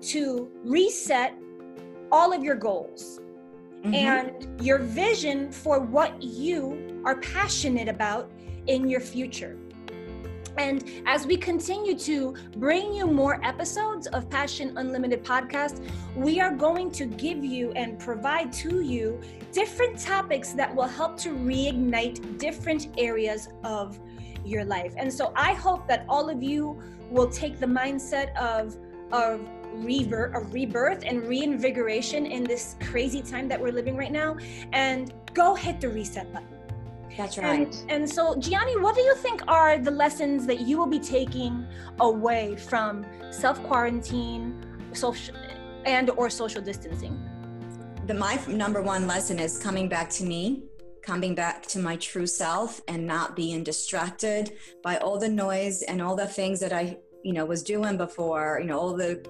to 0.01 0.51
reset 0.63 1.35
all 2.13 2.33
of 2.33 2.45
your 2.45 2.55
goals 2.55 3.21
mm-hmm. 3.83 3.95
and 3.95 4.63
your 4.65 4.79
vision 4.79 5.51
for 5.51 5.81
what 5.81 6.23
you 6.23 7.03
are 7.05 7.17
passionate 7.17 7.89
about 7.89 8.31
in 8.67 8.89
your 8.89 9.01
future. 9.01 9.57
And 10.59 10.85
as 11.07 11.25
we 11.25 11.37
continue 11.37 11.97
to 12.01 12.35
bring 12.57 12.93
you 12.93 13.07
more 13.07 13.41
episodes 13.45 14.09
of 14.09 14.29
Passion 14.29 14.77
Unlimited 14.77 15.25
podcast, 15.25 15.89
we 16.17 16.41
are 16.41 16.53
going 16.53 16.91
to 16.93 17.07
give 17.07 17.45
you 17.45 17.71
and 17.73 17.97
provide 17.99 18.53
to 18.55 18.81
you 18.83 19.21
different 19.53 20.01
topics 20.01 20.53
that 20.55 20.75
will 20.75 20.89
help 20.89 21.17
to 21.19 21.31
reignite 21.31 22.39
different 22.39 22.89
areas 22.99 23.49
of 23.63 24.01
your 24.45 24.65
life. 24.65 24.95
And 24.97 25.13
so 25.13 25.33
I 25.37 25.55
hope 25.55 25.87
that 25.87 26.05
all 26.09 26.29
of 26.29 26.43
you 26.43 26.83
will 27.09 27.31
take 27.31 27.61
the 27.61 27.67
mindset 27.67 28.37
of 28.37 28.77
of 29.13 29.49
rebirth, 29.73 30.35
of 30.35 30.53
rebirth 30.53 31.03
and 31.07 31.23
reinvigoration 31.23 32.27
in 32.27 32.45
this 32.45 32.77
crazy 32.81 33.23
time 33.23 33.49
that 33.49 33.61
we're 33.61 33.73
living 33.73 33.97
right 33.97 34.13
now 34.13 34.37
and 34.73 35.15
go 35.33 35.55
hit 35.55 35.81
the 35.81 35.89
reset 35.89 36.31
button. 36.33 36.58
That's 37.19 37.37
right. 37.37 37.75
And, 37.75 37.91
and, 37.91 38.09
so, 38.09 38.37
Gianni, 38.37 38.77
what 38.77 38.95
do 38.95 39.01
you 39.01 39.17
think 39.17 39.43
are 39.49 39.77
the 39.77 39.91
lessons 39.91 40.47
that 40.47 40.61
you 40.61 40.79
will 40.79 40.87
be 40.87 41.01
taking 41.01 41.67
away 41.99 42.55
from 42.55 43.05
self 43.33 43.61
quarantine, 43.65 44.65
social, 44.93 45.35
and 45.85 46.11
or 46.11 46.31
social 46.31 46.63
distancing? 46.63 47.21
The 48.07 48.15
my 48.15 48.39
number 48.47 48.83
one 48.83 49.09
lesson 49.09 49.41
is 49.41 49.59
coming 49.59 49.89
back 49.89 50.11
to 50.11 50.25
me, 50.25 50.63
coming 51.03 51.35
back 51.35 51.67
to 51.67 51.81
my 51.81 51.97
true 51.97 52.27
self, 52.29 52.81
and 52.87 53.05
not 53.05 53.35
being 53.35 53.65
distracted 53.65 54.53
by 54.85 54.99
all 54.99 55.19
the 55.19 55.29
noise 55.29 55.83
and 55.83 56.01
all 56.01 56.15
the 56.15 56.29
things 56.29 56.61
that 56.61 56.73
I, 56.73 56.99
you 57.25 57.33
know, 57.33 57.45
was 57.45 57.65
doing 57.65 57.97
before. 57.97 58.61
You 58.61 58.69
know, 58.69 58.79
all 58.79 58.95
the 58.95 59.29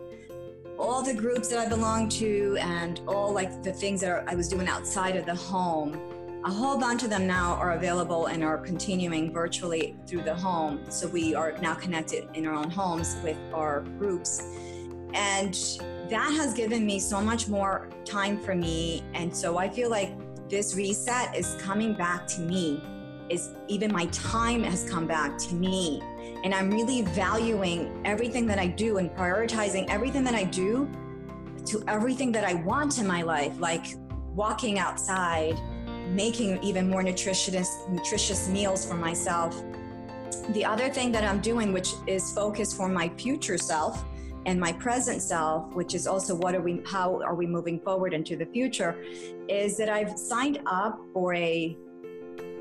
all 0.78 1.00
the 1.02 1.14
groups 1.14 1.48
that 1.48 1.58
I 1.58 1.68
belonged 1.70 2.12
to, 2.12 2.58
and 2.60 3.00
all 3.08 3.32
like 3.32 3.62
the 3.62 3.72
things 3.72 4.02
that 4.02 4.28
I 4.28 4.34
was 4.34 4.46
doing 4.46 4.68
outside 4.68 5.16
of 5.16 5.24
the 5.24 5.34
home 5.34 6.17
a 6.44 6.50
whole 6.50 6.78
bunch 6.78 7.02
of 7.02 7.10
them 7.10 7.26
now 7.26 7.54
are 7.54 7.72
available 7.72 8.26
and 8.26 8.44
are 8.44 8.58
continuing 8.58 9.32
virtually 9.32 9.96
through 10.06 10.22
the 10.22 10.34
home. 10.34 10.80
So 10.88 11.08
we 11.08 11.34
are 11.34 11.56
now 11.60 11.74
connected 11.74 12.28
in 12.34 12.46
our 12.46 12.54
own 12.54 12.70
homes 12.70 13.16
with 13.24 13.36
our 13.52 13.80
groups. 13.98 14.42
And 15.14 15.54
that 16.08 16.30
has 16.36 16.54
given 16.54 16.86
me 16.86 17.00
so 17.00 17.20
much 17.20 17.48
more 17.48 17.88
time 18.04 18.38
for 18.38 18.54
me. 18.54 19.02
And 19.14 19.34
so 19.34 19.58
I 19.58 19.68
feel 19.68 19.90
like 19.90 20.12
this 20.48 20.76
reset 20.76 21.36
is 21.36 21.56
coming 21.60 21.94
back 21.94 22.26
to 22.28 22.40
me. 22.40 22.82
Is 23.28 23.50
even 23.66 23.92
my 23.92 24.06
time 24.06 24.62
has 24.62 24.88
come 24.88 25.06
back 25.06 25.36
to 25.38 25.54
me. 25.54 26.00
And 26.44 26.54
I'm 26.54 26.70
really 26.70 27.02
valuing 27.02 28.00
everything 28.04 28.46
that 28.46 28.58
I 28.58 28.68
do 28.68 28.98
and 28.98 29.10
prioritizing 29.10 29.86
everything 29.88 30.24
that 30.24 30.34
I 30.34 30.44
do 30.44 30.88
to 31.66 31.82
everything 31.88 32.32
that 32.32 32.44
I 32.44 32.54
want 32.54 32.98
in 32.98 33.06
my 33.06 33.22
life, 33.22 33.58
like 33.58 33.86
walking 34.34 34.78
outside, 34.78 35.58
making 36.14 36.62
even 36.62 36.88
more 36.88 37.02
nutritious 37.02 37.78
nutritious 37.88 38.48
meals 38.48 38.84
for 38.86 38.94
myself. 38.94 39.62
The 40.50 40.64
other 40.64 40.88
thing 40.88 41.12
that 41.12 41.24
I'm 41.24 41.40
doing, 41.40 41.72
which 41.72 41.92
is 42.06 42.32
focused 42.32 42.76
for 42.76 42.88
my 42.88 43.08
future 43.10 43.58
self 43.58 44.04
and 44.46 44.58
my 44.58 44.72
present 44.72 45.20
self, 45.22 45.72
which 45.74 45.94
is 45.94 46.06
also 46.06 46.34
what 46.34 46.54
are 46.54 46.60
we 46.60 46.82
how 46.86 47.20
are 47.22 47.34
we 47.34 47.46
moving 47.46 47.80
forward 47.80 48.14
into 48.14 48.36
the 48.36 48.46
future, 48.46 48.96
is 49.48 49.76
that 49.76 49.88
I've 49.88 50.18
signed 50.18 50.60
up 50.66 50.98
for 51.12 51.34
a 51.34 51.76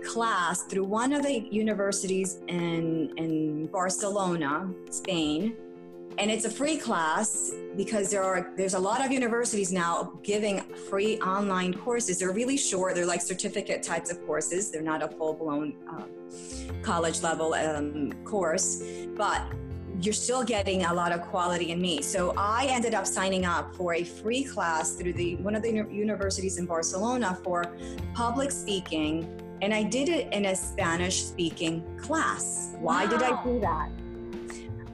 class 0.04 0.64
through 0.64 0.86
one 0.86 1.14
of 1.14 1.24
the 1.24 1.48
universities 1.52 2.40
in 2.48 3.14
in 3.18 3.68
Barcelona, 3.68 4.70
Spain 4.90 5.56
and 6.18 6.32
it's 6.32 6.46
a 6.46 6.50
free 6.50 6.78
class 6.78 7.52
because 7.76 8.10
there 8.10 8.24
are 8.24 8.52
there's 8.58 8.74
a 8.74 8.80
lot 8.80 9.06
of 9.06 9.12
universities 9.12 9.72
now 9.72 10.20
giving 10.24 10.62
free 10.90 11.20
online 11.20 11.74
courses. 11.74 12.20
They're 12.20 12.32
really 12.32 12.58
short. 12.58 12.96
They're 12.96 13.06
like 13.06 13.22
certificate 13.22 13.84
types 13.84 14.12
of 14.12 14.26
courses. 14.26 14.72
They're 14.72 14.82
not 14.82 15.04
a 15.04 15.08
full-blown 15.08 15.76
uh, 15.88 16.06
college 16.82 17.22
level 17.22 17.54
um, 17.54 18.12
course 18.24 18.84
but 19.16 19.42
you're 20.00 20.14
still 20.14 20.44
getting 20.44 20.86
a 20.86 20.94
lot 20.94 21.12
of 21.12 21.22
quality 21.22 21.72
in 21.72 21.82
me. 21.82 22.02
So 22.02 22.34
i 22.38 22.68
ended 22.70 22.94
up 22.94 23.06
signing 23.08 23.46
up 23.46 23.76
for 23.76 23.96
a 23.96 24.04
free 24.04 24.44
class 24.44 24.96
through 24.96 25.14
the 25.14 25.36
one 25.38 25.56
of 25.56 25.64
the 25.64 25.72
universities 25.72 26.58
in 26.58 26.66
barcelona 26.66 27.38
for 27.44 27.66
public 28.14 28.52
speaking. 28.52 29.12
And 29.62 29.74
i 29.74 29.84
did 29.84 30.10
it 30.10 30.32
in 30.34 30.46
a 30.46 30.56
spanish 30.56 31.24
speaking 31.24 31.84
class. 31.98 32.76
Why 32.80 33.06
wow. 33.06 33.12
did 33.12 33.24
i 33.24 33.44
do 33.44 33.60
that 33.62 33.90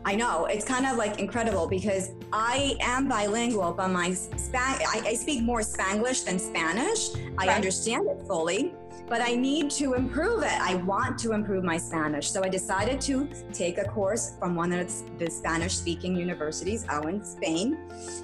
I 0.05 0.15
know 0.15 0.45
it's 0.45 0.65
kind 0.65 0.85
of 0.85 0.97
like 0.97 1.19
incredible 1.19 1.67
because 1.67 2.11
I 2.33 2.75
am 2.81 3.07
bilingual, 3.07 3.71
but 3.71 3.87
my 3.87 4.13
Span- 4.13 4.81
I, 4.81 5.01
I 5.05 5.13
speak 5.13 5.43
more 5.43 5.61
Spanglish 5.61 6.25
than 6.25 6.39
Spanish. 6.39 7.15
Right. 7.15 7.49
I 7.49 7.55
understand 7.55 8.07
it 8.09 8.27
fully, 8.27 8.73
but 9.07 9.21
I 9.21 9.35
need 9.35 9.69
to 9.71 9.93
improve 9.93 10.43
it. 10.43 10.59
I 10.59 10.75
want 10.75 11.17
to 11.19 11.33
improve 11.33 11.63
my 11.63 11.77
Spanish. 11.77 12.31
So 12.31 12.43
I 12.43 12.49
decided 12.49 13.01
to 13.01 13.27
take 13.51 13.77
a 13.77 13.83
course 13.85 14.35
from 14.39 14.55
one 14.55 14.71
of 14.71 14.91
the 15.19 15.29
Spanish 15.29 15.75
speaking 15.75 16.15
universities 16.15 16.85
out 16.89 17.07
in 17.07 17.23
Spain. 17.23 17.77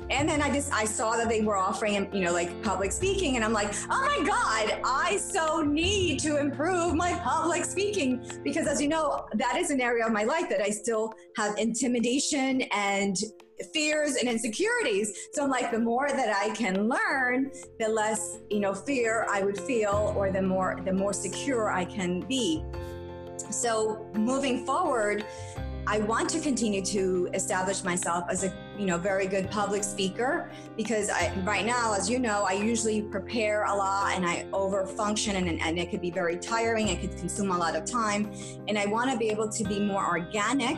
And 0.09 0.27
then 0.27 0.41
I 0.41 0.51
just, 0.51 0.73
I 0.73 0.85
saw 0.85 1.17
that 1.17 1.29
they 1.29 1.41
were 1.41 1.57
offering, 1.57 2.13
you 2.13 2.21
know, 2.21 2.33
like 2.33 2.61
public 2.63 2.91
speaking. 2.91 3.35
And 3.35 3.45
I'm 3.45 3.53
like, 3.53 3.73
oh 3.89 4.01
my 4.01 4.25
God, 4.25 4.81
I 4.83 5.17
so 5.17 5.61
need 5.61 6.19
to 6.21 6.37
improve 6.37 6.95
my 6.95 7.13
public 7.23 7.65
speaking. 7.65 8.25
Because 8.43 8.67
as 8.67 8.81
you 8.81 8.87
know, 8.87 9.27
that 9.33 9.57
is 9.57 9.71
an 9.71 9.81
area 9.81 10.05
of 10.05 10.11
my 10.11 10.23
life 10.23 10.49
that 10.49 10.61
I 10.61 10.69
still 10.69 11.13
have 11.35 11.57
intimidation 11.57 12.61
and 12.71 13.17
fears 13.73 14.15
and 14.15 14.29
insecurities. 14.29 15.29
So 15.33 15.43
I'm 15.43 15.49
like, 15.49 15.71
the 15.71 15.79
more 15.79 16.09
that 16.09 16.35
I 16.35 16.53
can 16.55 16.87
learn, 16.87 17.51
the 17.79 17.87
less, 17.87 18.39
you 18.49 18.59
know, 18.59 18.73
fear 18.73 19.27
I 19.29 19.43
would 19.43 19.59
feel 19.59 20.13
or 20.15 20.31
the 20.31 20.41
more 20.41 20.79
the 20.85 20.93
more 20.93 21.13
secure 21.13 21.71
I 21.71 21.85
can 21.85 22.21
be. 22.21 22.63
So 23.49 24.05
moving 24.13 24.65
forward, 24.65 25.25
I 25.87 25.99
want 25.99 26.29
to 26.31 26.39
continue 26.39 26.83
to 26.85 27.29
establish 27.33 27.83
myself 27.83 28.25
as 28.29 28.43
a 28.43 28.53
you 28.77 28.85
know 28.85 28.99
very 28.99 29.25
good 29.25 29.49
public 29.49 29.83
speaker 29.83 30.51
because 30.77 31.09
I, 31.09 31.33
right 31.43 31.65
now, 31.65 31.95
as 31.95 32.07
you 32.07 32.19
know, 32.19 32.45
I 32.47 32.53
usually 32.53 33.01
prepare 33.01 33.63
a 33.63 33.75
lot 33.75 34.15
and 34.15 34.23
I 34.25 34.45
over 34.53 34.85
function 34.85 35.35
and, 35.35 35.59
and 35.59 35.79
it 35.79 35.89
could 35.89 36.01
be 36.01 36.11
very 36.11 36.37
tiring. 36.37 36.89
It 36.89 37.01
could 37.01 37.17
consume 37.17 37.49
a 37.49 37.57
lot 37.57 37.75
of 37.75 37.85
time, 37.85 38.31
and 38.67 38.77
I 38.77 38.85
want 38.85 39.11
to 39.11 39.17
be 39.17 39.29
able 39.29 39.49
to 39.49 39.63
be 39.63 39.79
more 39.79 40.05
organic 40.05 40.77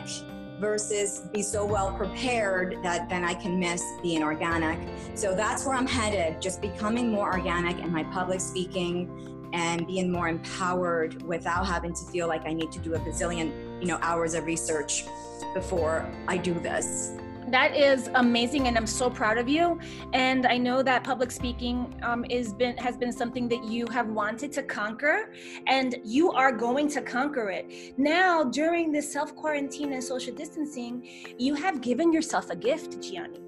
versus 0.62 1.22
be 1.32 1.42
so 1.42 1.66
well 1.66 1.92
prepared 1.92 2.78
that 2.84 3.08
then 3.08 3.24
I 3.24 3.34
can 3.34 3.58
miss 3.58 3.82
being 4.00 4.22
organic. 4.22 4.78
So 5.16 5.34
that's 5.34 5.66
where 5.66 5.74
I'm 5.74 5.88
headed, 5.88 6.40
just 6.40 6.62
becoming 6.62 7.10
more 7.10 7.32
organic 7.32 7.80
in 7.80 7.90
my 7.90 8.04
public 8.04 8.40
speaking 8.40 9.50
and 9.52 9.84
being 9.88 10.10
more 10.10 10.28
empowered 10.28 11.20
without 11.24 11.66
having 11.66 11.92
to 11.92 12.04
feel 12.04 12.28
like 12.28 12.46
I 12.46 12.52
need 12.52 12.70
to 12.72 12.78
do 12.78 12.94
a 12.94 12.98
bazillion, 13.00 13.80
you 13.80 13.88
know, 13.88 13.98
hours 14.02 14.34
of 14.34 14.44
research 14.44 15.04
before 15.52 16.08
I 16.28 16.36
do 16.36 16.54
this 16.54 17.12
that 17.48 17.76
is 17.76 18.08
amazing 18.14 18.68
and 18.68 18.76
i'm 18.76 18.86
so 18.86 19.10
proud 19.10 19.38
of 19.38 19.48
you. 19.48 19.78
And 20.12 20.46
i 20.46 20.56
know 20.56 20.82
that 20.82 21.04
public 21.04 21.30
speaking 21.30 21.98
um, 22.02 22.24
is 22.28 22.52
been 22.52 22.76
has 22.76 22.96
been 22.96 23.12
something 23.12 23.48
that 23.48 23.64
you 23.64 23.86
have 23.88 24.08
wanted 24.08 24.52
to 24.52 24.62
conquer 24.62 25.32
and 25.66 25.96
you 26.04 26.32
are 26.32 26.52
going 26.52 26.88
to 26.90 27.02
conquer 27.02 27.50
it. 27.50 27.98
Now 27.98 28.44
during 28.44 28.92
this 28.92 29.12
self 29.12 29.34
quarantine 29.34 29.92
and 29.92 30.02
social 30.02 30.34
distancing 30.34 31.08
you 31.38 31.54
have 31.54 31.80
given 31.80 32.12
yourself 32.12 32.50
a 32.50 32.56
gift 32.56 33.02
gianni. 33.02 33.40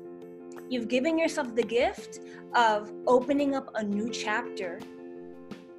You've 0.68 0.88
given 0.88 1.18
yourself 1.18 1.54
the 1.54 1.62
gift 1.62 2.20
of 2.54 2.92
opening 3.06 3.54
up 3.54 3.70
a 3.74 3.82
new 3.82 4.10
chapter 4.10 4.80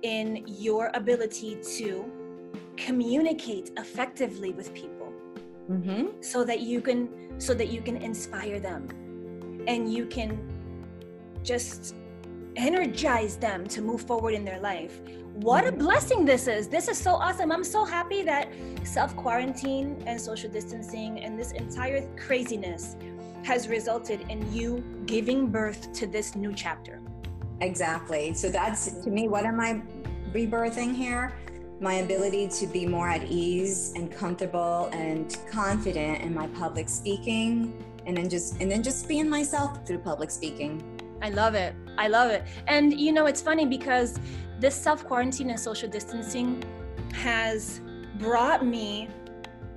in 0.04 0.44
your 0.48 0.92
ability 0.94 1.58
to 1.78 2.06
communicate 2.78 3.72
effectively 3.78 4.52
with 4.54 4.74
people 4.74 4.95
mm-hmm. 5.70 6.22
so 6.22 6.44
that 6.44 6.62
you 6.62 6.82
can 6.82 7.10
so 7.40 7.54
that 7.54 7.70
you 7.70 7.82
can 7.82 7.98
inspire 7.98 8.60
them 8.60 8.88
and 9.68 9.92
you 9.92 10.06
can 10.06 10.40
just 11.44 11.96
energize 12.56 13.36
them 13.38 13.68
to 13.68 13.82
move 13.82 14.02
forward 14.02 14.34
in 14.34 14.46
their 14.46 14.60
life 14.60 15.02
what 15.36 15.68
a 15.68 15.72
blessing 15.72 16.24
this 16.24 16.48
is. 16.48 16.70
This 16.70 16.88
is 16.88 16.98
so 16.98 17.16
awesome. 17.16 17.52
I'm 17.52 17.64
so 17.64 17.84
happy 17.84 18.24
that 18.24 18.48
self 18.84 19.16
quarantine 19.18 20.02
and 20.06 20.20
social 20.20 20.50
distancing 20.50 21.20
and 21.20 21.38
this 21.38 21.52
entire 21.52 22.08
craziness 22.16 22.96
has 23.44 23.68
resulted 23.68 24.22
in 24.30 24.52
you 24.54 24.82
giving 25.06 25.48
birth 25.48 25.92
to 25.94 26.08
this 26.08 26.36
new 26.36 26.54
chapter. 26.54 27.02
Exactly. 27.60 28.34
So 28.34 28.50
that's 28.50 28.94
to 29.04 29.10
me, 29.10 29.28
what 29.28 29.46
am 29.46 29.60
I 29.60 29.82
rebirthing 30.32 30.96
here? 30.96 31.34
My 31.80 31.96
ability 31.96 32.48
to 32.48 32.68
be 32.68 32.86
more 32.86 33.10
at 33.10 33.24
ease 33.24 33.94
and 33.96 34.12
comfortable 34.12 34.90
and 34.94 35.38
confident 35.50 36.22
in 36.22 36.34
my 36.34 36.48
public 36.48 36.88
speaking 36.88 37.84
and 38.06 38.16
then 38.16 38.30
just 38.30 38.62
and 38.62 38.72
then 38.72 38.82
just 38.82 39.08
being 39.08 39.30
myself 39.30 39.86
through 39.86 40.00
public 40.00 40.32
speaking. 40.32 40.84
I 41.22 41.30
love 41.30 41.56
it. 41.56 41.76
I 41.98 42.08
love 42.08 42.32
it. 42.32 42.44
And 42.68 42.98
you 43.00 43.12
know, 43.12 43.26
it's 43.26 43.42
funny 43.42 43.66
because 43.66 44.20
this 44.60 44.76
self 44.76 45.06
quarantine 45.06 45.50
and 45.50 45.60
social 45.60 45.90
distancing 45.90 46.64
has 47.14 47.82
brought 48.20 48.66
me 48.66 49.10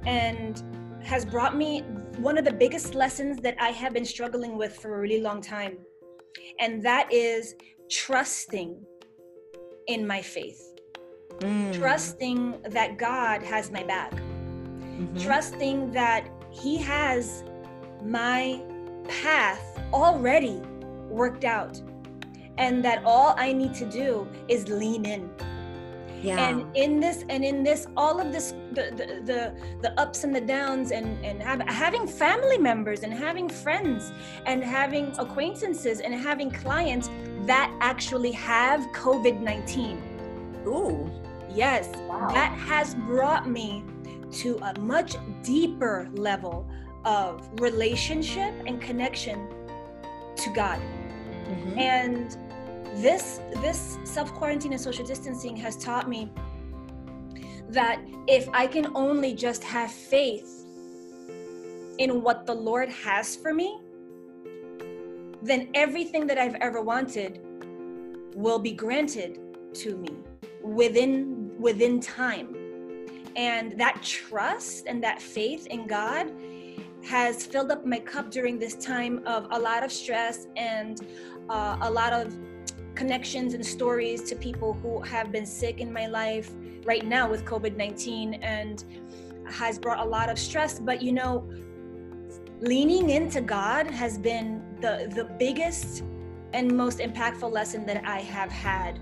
and 0.07 0.63
has 1.03 1.25
brought 1.25 1.57
me 1.57 1.81
one 2.19 2.37
of 2.37 2.45
the 2.45 2.53
biggest 2.53 2.95
lessons 2.95 3.39
that 3.39 3.57
I 3.61 3.71
have 3.71 3.93
been 3.93 4.05
struggling 4.05 4.57
with 4.57 4.77
for 4.77 4.97
a 4.97 5.01
really 5.01 5.21
long 5.21 5.41
time. 5.41 5.79
And 6.61 6.83
that 6.85 7.13
is 7.13 7.55
trusting 7.91 8.85
in 9.87 10.07
my 10.07 10.21
faith. 10.21 10.68
Mm. 11.39 11.75
Trusting 11.75 12.61
that 12.71 12.99
God 12.99 13.43
has 13.43 13.71
my 13.71 13.85
back. 13.85 14.13
Mm-hmm. 14.13 15.19
Trusting 15.19 15.93
that 15.93 16.29
He 16.51 16.77
has 16.79 17.45
my 18.05 18.61
path 19.09 19.81
already 19.93 20.61
worked 21.09 21.45
out 21.45 21.81
and 22.59 22.85
that 22.85 23.03
all 23.05 23.35
I 23.39 23.53
need 23.53 23.75
to 23.75 23.87
do 23.87 24.29
is 24.49 24.69
lean 24.69 25.07
in. 25.07 25.31
Yeah. 26.21 26.49
And 26.49 26.77
in 26.77 26.99
this 26.99 27.25
and 27.29 27.45
in 27.45 27.63
this 27.63 27.87
all 27.97 28.21
of 28.21 28.33
this 28.33 28.53
the 28.73 28.91
the 28.97 29.23
the, 29.25 29.55
the 29.83 30.01
ups 30.01 30.25
and 30.25 30.35
the 30.35 30.41
downs 30.41 30.91
and 30.91 31.25
and 31.25 31.41
have, 31.41 31.61
having 31.69 32.09
family 32.09 32.59
members 32.59 33.05
and 33.05 33.15
having 33.15 33.49
friends 33.49 34.13
and 34.45 34.65
having 34.65 35.15
acquaintances 35.19 36.01
and 36.01 36.13
having 36.13 36.51
clients 36.51 37.09
that 37.43 37.73
actually 37.81 38.33
have 38.33 38.81
COVID-19. 38.89 40.67
Ooh. 40.67 41.09
Yes. 41.51 41.89
Wow. 42.09 42.29
That 42.33 42.53
has 42.59 42.95
brought 42.95 43.49
me 43.49 43.85
to 44.31 44.59
a 44.59 44.79
much 44.81 45.17
deeper 45.43 46.09
level 46.13 46.69
of 47.05 47.49
relationship 47.61 48.55
and 48.67 48.81
connection 48.81 49.49
to 50.37 50.51
God. 50.53 50.79
Mm-hmm. 50.79 51.79
And 51.79 52.37
this 53.03 53.41
this 53.63 53.99
self 54.05 54.33
quarantine 54.35 54.73
and 54.73 54.81
social 54.81 55.05
distancing 55.05 55.57
has 55.57 55.77
taught 55.77 56.09
me 56.09 56.31
that 57.71 58.01
if 58.27 58.49
I 58.53 58.67
can 58.67 58.95
only 58.95 59.35
just 59.35 59.63
have 59.65 59.91
faith 59.91 60.67
in 61.99 62.23
what 62.23 62.47
the 62.47 62.55
Lord 62.55 62.89
has 62.89 63.37
for 63.37 63.53
me, 63.53 63.81
then 65.43 65.69
everything 65.75 66.27
that 66.27 66.39
I've 66.39 66.55
ever 66.57 66.81
wanted 66.81 67.41
will 68.35 68.59
be 68.59 68.73
granted 68.73 69.39
to 69.75 69.97
me 69.97 70.11
within 70.63 71.38
within 71.59 72.01
time. 72.01 72.55
And 73.37 73.79
that 73.79 74.03
trust 74.03 74.87
and 74.87 75.03
that 75.03 75.21
faith 75.21 75.67
in 75.67 75.87
God 75.87 76.33
has 77.05 77.47
filled 77.47 77.71
up 77.71 77.87
my 77.87 77.99
cup 77.99 78.31
during 78.31 78.59
this 78.59 78.75
time 78.75 79.23
of 79.27 79.47
a 79.51 79.59
lot 79.59 79.85
of 79.85 79.93
stress 79.93 80.47
and 80.57 81.07
uh, 81.49 81.79
a 81.83 81.91
lot 81.91 82.13
of 82.13 82.37
connections 82.95 83.55
and 83.55 83.65
stories 83.65 84.23
to 84.25 84.35
people 84.35 84.73
who 84.75 85.01
have 85.03 85.31
been 85.31 85.47
sick 85.47 85.81
in 85.81 85.93
my 85.93 86.07
life 86.07 86.51
right 86.85 87.07
now 87.07 87.31
with 87.31 87.45
COVID 87.45 87.77
19 87.77 88.35
and 88.35 88.85
has 89.47 89.79
brought 89.79 90.01
a 90.01 90.05
lot 90.05 90.29
of 90.29 90.39
stress. 90.39 90.79
But 90.79 91.01
you 91.01 91.13
know, 91.13 91.49
leaning 92.61 93.11
into 93.11 93.41
God 93.41 93.87
has 93.87 94.19
been 94.19 94.63
the, 94.81 95.11
the 95.15 95.25
biggest 95.39 96.03
and 96.53 96.75
most 96.75 96.99
impactful 96.99 97.51
lesson 97.51 97.85
that 97.87 98.05
I 98.07 98.21
have 98.21 98.51
had 98.51 98.99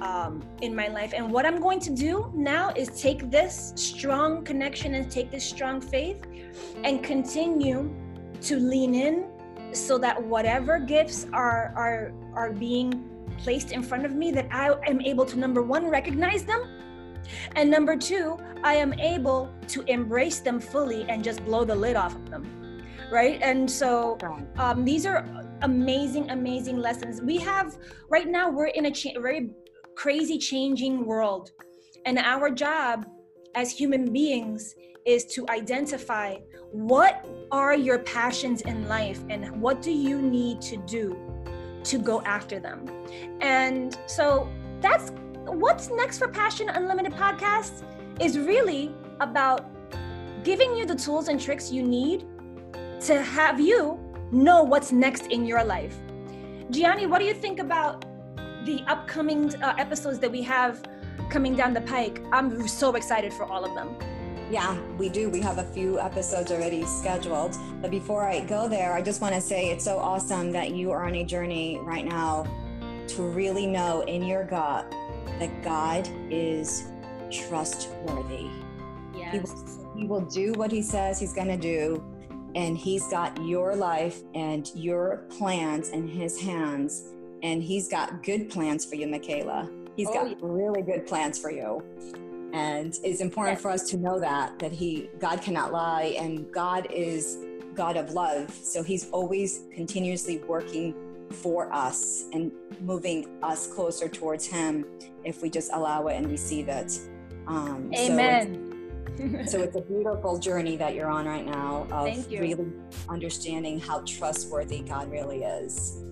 um, 0.00 0.42
in 0.60 0.74
my 0.74 0.88
life. 0.88 1.12
And 1.14 1.30
what 1.30 1.46
I'm 1.46 1.60
going 1.60 1.80
to 1.80 1.90
do 1.90 2.30
now 2.34 2.70
is 2.76 2.88
take 3.00 3.30
this 3.30 3.72
strong 3.76 4.44
connection 4.44 4.94
and 4.94 5.10
take 5.10 5.30
this 5.30 5.44
strong 5.44 5.80
faith 5.80 6.26
and 6.84 7.02
continue 7.02 7.94
to 8.42 8.58
lean 8.58 8.94
in 8.94 9.26
so 9.72 9.98
that 9.98 10.20
whatever 10.20 10.78
gifts 10.78 11.26
are 11.32 11.72
are 11.76 12.12
are 12.34 12.52
being 12.52 13.04
placed 13.38 13.72
in 13.72 13.82
front 13.82 14.04
of 14.04 14.12
me 14.12 14.30
that 14.32 14.48
I 14.50 14.74
am 14.86 15.00
able 15.00 15.24
to 15.26 15.38
number 15.38 15.62
one 15.62 15.88
recognize 15.88 16.44
them 16.44 16.68
and 17.56 17.70
number 17.70 17.96
two 17.96 18.38
I 18.64 18.74
am 18.74 18.92
able 18.94 19.50
to 19.68 19.82
embrace 19.82 20.40
them 20.40 20.60
fully 20.60 21.06
and 21.08 21.22
just 21.22 21.44
blow 21.44 21.64
the 21.64 21.74
lid 21.74 21.96
off 21.96 22.14
of 22.14 22.30
them 22.30 22.59
right? 23.10 23.40
And 23.42 23.70
so 23.70 24.18
um, 24.58 24.84
these 24.84 25.06
are 25.06 25.26
amazing 25.62 26.30
amazing 26.30 26.78
lessons. 26.78 27.20
We 27.20 27.38
have 27.38 27.76
right 28.08 28.28
now 28.28 28.50
we're 28.50 28.66
in 28.68 28.86
a 28.86 28.90
cha- 28.90 29.20
very 29.20 29.50
crazy 29.94 30.38
changing 30.38 31.04
world. 31.04 31.50
And 32.06 32.18
our 32.18 32.50
job 32.50 33.06
as 33.54 33.70
human 33.70 34.12
beings 34.12 34.74
is 35.04 35.24
to 35.26 35.46
identify 35.48 36.36
what 36.70 37.26
are 37.50 37.74
your 37.74 37.98
passions 37.98 38.62
in 38.62 38.88
life 38.88 39.22
and 39.28 39.60
what 39.60 39.82
do 39.82 39.90
you 39.90 40.20
need 40.20 40.60
to 40.62 40.76
do 40.78 41.18
to 41.84 41.98
go 41.98 42.22
after 42.22 42.60
them. 42.60 42.86
And 43.40 43.98
so 44.06 44.48
that's 44.80 45.12
what's 45.46 45.90
next 45.90 46.18
for 46.18 46.28
Passion 46.28 46.68
Unlimited 46.68 47.12
podcast 47.12 47.82
is 48.20 48.38
really 48.38 48.94
about 49.20 49.66
giving 50.44 50.76
you 50.76 50.86
the 50.86 50.94
tools 50.94 51.28
and 51.28 51.40
tricks 51.40 51.70
you 51.70 51.82
need 51.82 52.26
to 53.00 53.22
have 53.22 53.58
you 53.58 53.98
know 54.30 54.62
what's 54.62 54.92
next 54.92 55.26
in 55.26 55.46
your 55.46 55.64
life. 55.64 55.96
Gianni, 56.70 57.06
what 57.06 57.18
do 57.18 57.24
you 57.24 57.34
think 57.34 57.58
about 57.58 58.04
the 58.64 58.82
upcoming 58.86 59.54
uh, 59.56 59.74
episodes 59.78 60.18
that 60.18 60.30
we 60.30 60.42
have 60.42 60.82
coming 61.30 61.56
down 61.56 61.72
the 61.72 61.80
pike? 61.80 62.22
I'm 62.32 62.68
so 62.68 62.94
excited 62.94 63.32
for 63.32 63.44
all 63.44 63.64
of 63.64 63.74
them. 63.74 63.96
Yeah, 64.50 64.76
we 64.98 65.08
do. 65.08 65.30
We 65.30 65.40
have 65.40 65.58
a 65.58 65.64
few 65.64 66.00
episodes 66.00 66.50
already 66.50 66.84
scheduled. 66.84 67.56
But 67.80 67.90
before 67.90 68.26
I 68.26 68.40
go 68.40 68.68
there, 68.68 68.92
I 68.92 69.00
just 69.00 69.20
want 69.20 69.34
to 69.34 69.40
say 69.40 69.70
it's 69.70 69.84
so 69.84 69.98
awesome 69.98 70.50
that 70.52 70.72
you 70.72 70.90
are 70.90 71.04
on 71.04 71.14
a 71.14 71.24
journey 71.24 71.78
right 71.82 72.04
now 72.04 72.44
to 73.08 73.22
really 73.22 73.66
know 73.66 74.02
in 74.02 74.22
your 74.22 74.44
gut 74.44 74.90
that 75.38 75.62
God 75.62 76.08
is 76.30 76.84
trustworthy. 77.30 78.48
Yes. 79.16 79.32
He 79.32 79.38
will, 79.38 79.96
he 79.96 80.06
will 80.06 80.20
do 80.22 80.52
what 80.54 80.72
he 80.72 80.82
says 80.82 81.20
he's 81.20 81.32
going 81.32 81.48
to 81.48 81.56
do. 81.56 82.04
And 82.54 82.76
he's 82.76 83.06
got 83.08 83.42
your 83.44 83.76
life 83.76 84.22
and 84.34 84.70
your 84.74 85.24
plans 85.28 85.90
in 85.90 86.08
his 86.08 86.40
hands. 86.40 87.04
And 87.42 87.62
he's 87.62 87.88
got 87.88 88.22
good 88.22 88.50
plans 88.50 88.84
for 88.84 88.96
you, 88.96 89.06
Michaela. 89.06 89.70
He's 89.96 90.08
oh, 90.08 90.14
got 90.14 90.30
yeah. 90.30 90.36
really 90.40 90.82
good 90.82 91.06
plans 91.06 91.38
for 91.38 91.50
you 91.50 91.82
and 92.52 92.98
it's 93.04 93.20
important 93.20 93.56
yes. 93.56 93.62
for 93.62 93.70
us 93.70 93.88
to 93.90 93.96
know 93.96 94.18
that 94.18 94.58
that 94.58 94.72
he 94.72 95.08
god 95.18 95.40
cannot 95.40 95.72
lie 95.72 96.14
and 96.18 96.50
god 96.52 96.86
is 96.90 97.38
god 97.74 97.96
of 97.96 98.10
love 98.10 98.50
so 98.50 98.82
he's 98.82 99.08
always 99.10 99.62
continuously 99.72 100.38
working 100.48 100.94
for 101.30 101.72
us 101.72 102.24
and 102.32 102.50
moving 102.80 103.38
us 103.42 103.68
closer 103.68 104.08
towards 104.08 104.46
him 104.46 104.84
if 105.24 105.42
we 105.42 105.50
just 105.50 105.70
allow 105.72 106.06
it 106.08 106.16
and 106.16 106.28
receive 106.28 106.68
it 106.68 106.98
um, 107.46 107.90
amen 107.94 108.54
so 108.54 108.69
so 109.46 109.60
it's 109.60 109.76
a 109.76 109.82
beautiful 109.82 110.38
journey 110.38 110.76
that 110.76 110.94
you're 110.94 111.10
on 111.10 111.26
right 111.26 111.46
now 111.46 111.86
of 111.90 112.30
really 112.30 112.66
understanding 113.08 113.78
how 113.78 114.00
trustworthy 114.00 114.80
god 114.80 115.10
really 115.10 115.42
is 115.42 116.02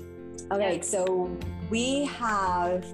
okay 0.53 0.81
so 0.81 1.37
we 1.71 2.05
have 2.05 2.85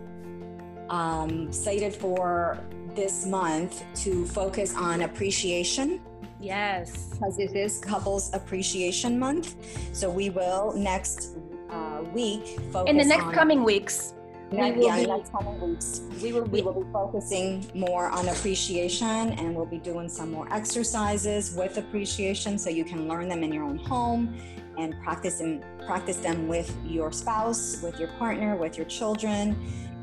um, 0.89 1.53
cited 1.53 1.95
for 1.95 2.59
this 2.95 3.27
month 3.27 3.85
to 3.97 4.27
focus 4.27 4.75
on 4.77 5.03
appreciation. 5.03 6.01
Yes. 6.41 7.11
Because 7.11 7.39
it 7.39 7.57
is 7.57 7.81
Couples 7.81 8.33
Appreciation 8.35 9.19
Month. 9.19 9.57
So 9.93 10.11
we 10.11 10.31
will 10.31 10.75
next 10.77 11.37
uh, 11.71 12.03
week 12.13 12.61
focus 12.71 12.91
In 12.91 12.97
the 12.97 13.05
next 13.05 13.33
coming 13.33 13.65
weeks. 13.65 14.15
Yeah, 14.57 14.73
be, 14.73 15.67
weeks. 15.67 16.03
We 16.23 16.33
will, 16.33 16.45
be, 16.45 16.51
we 16.51 16.63
will 16.63 16.85
be 16.85 16.93
focusing 16.93 17.67
more 17.75 18.11
on 18.11 18.29
appreciation 18.29 19.33
and 19.33 19.55
we'll 19.55 19.67
be 19.67 19.79
doing 19.79 20.09
some 20.09 20.31
more 20.31 20.47
exercises 20.53 21.55
with 21.55 21.77
appreciation 21.79 22.59
so 22.59 22.71
you 22.71 22.85
can 22.85 23.09
learn 23.09 23.29
them 23.29 23.43
in 23.43 23.53
your 23.53 23.65
own 23.65 23.79
home 23.79 24.37
and 24.79 24.95
practice 25.03 25.41
and 25.41 25.65
practice 25.87 26.17
them 26.17 26.49
with 26.49 26.77
your 26.85 27.13
spouse, 27.13 27.81
with 27.83 27.99
your 27.99 28.09
partner, 28.19 28.57
with 28.57 28.77
your 28.77 28.87
children. 28.87 29.57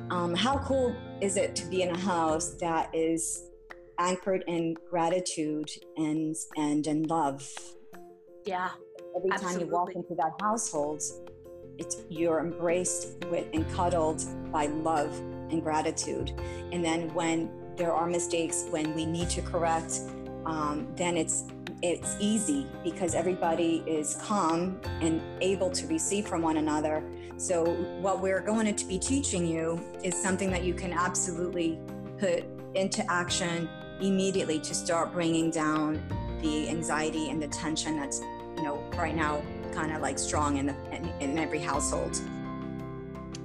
Um, 0.09 0.35
how 0.35 0.57
cool 0.59 0.95
is 1.21 1.37
it 1.37 1.55
to 1.57 1.65
be 1.67 1.81
in 1.83 1.89
a 1.89 1.97
house 1.97 2.51
that 2.59 2.93
is 2.93 3.49
anchored 3.99 4.43
in 4.47 4.75
gratitude 4.89 5.69
and 5.97 6.35
and 6.57 6.85
in 6.87 7.03
love? 7.03 7.49
Yeah. 8.45 8.69
Every 9.15 9.29
time 9.29 9.39
absolutely. 9.39 9.65
you 9.65 9.71
walk 9.71 9.89
into 9.95 10.15
that 10.15 10.31
household, 10.41 11.01
it's 11.81 11.97
you're 12.09 12.39
embraced 12.39 13.25
with 13.31 13.47
and 13.53 13.69
cuddled 13.73 14.23
by 14.51 14.67
love 14.67 15.11
and 15.49 15.63
gratitude. 15.63 16.31
And 16.71 16.85
then 16.85 17.11
when 17.15 17.49
there 17.75 17.91
are 17.91 18.07
mistakes, 18.07 18.65
when 18.69 18.93
we 18.93 19.05
need 19.05 19.29
to 19.31 19.41
correct, 19.41 20.01
um, 20.45 20.87
then 20.95 21.17
it's 21.17 21.45
it's 21.81 22.15
easy 22.19 22.67
because 22.83 23.15
everybody 23.15 23.83
is 23.87 24.15
calm 24.21 24.79
and 25.01 25.19
able 25.41 25.71
to 25.71 25.87
receive 25.87 26.27
from 26.27 26.43
one 26.43 26.57
another. 26.57 27.03
So 27.37 27.65
what 27.99 28.21
we're 28.21 28.41
going 28.41 28.75
to 28.75 28.85
be 28.85 28.99
teaching 28.99 29.47
you 29.47 29.83
is 30.03 30.13
something 30.15 30.51
that 30.51 30.63
you 30.63 30.75
can 30.75 30.93
absolutely 30.93 31.79
put 32.19 32.43
into 32.75 33.03
action 33.11 33.67
immediately 33.99 34.59
to 34.59 34.75
start 34.75 35.11
bringing 35.11 35.49
down 35.49 35.99
the 36.43 36.69
anxiety 36.69 37.31
and 37.31 37.41
the 37.41 37.47
tension 37.47 37.97
that's 37.97 38.19
you 38.57 38.63
know 38.63 38.75
right 38.95 39.15
now 39.15 39.41
kind 39.73 39.91
of 39.91 40.01
like 40.01 40.19
strong 40.19 40.57
in, 40.57 40.67
the, 40.67 40.75
in, 40.91 41.05
in 41.19 41.39
every 41.39 41.59
household. 41.59 42.19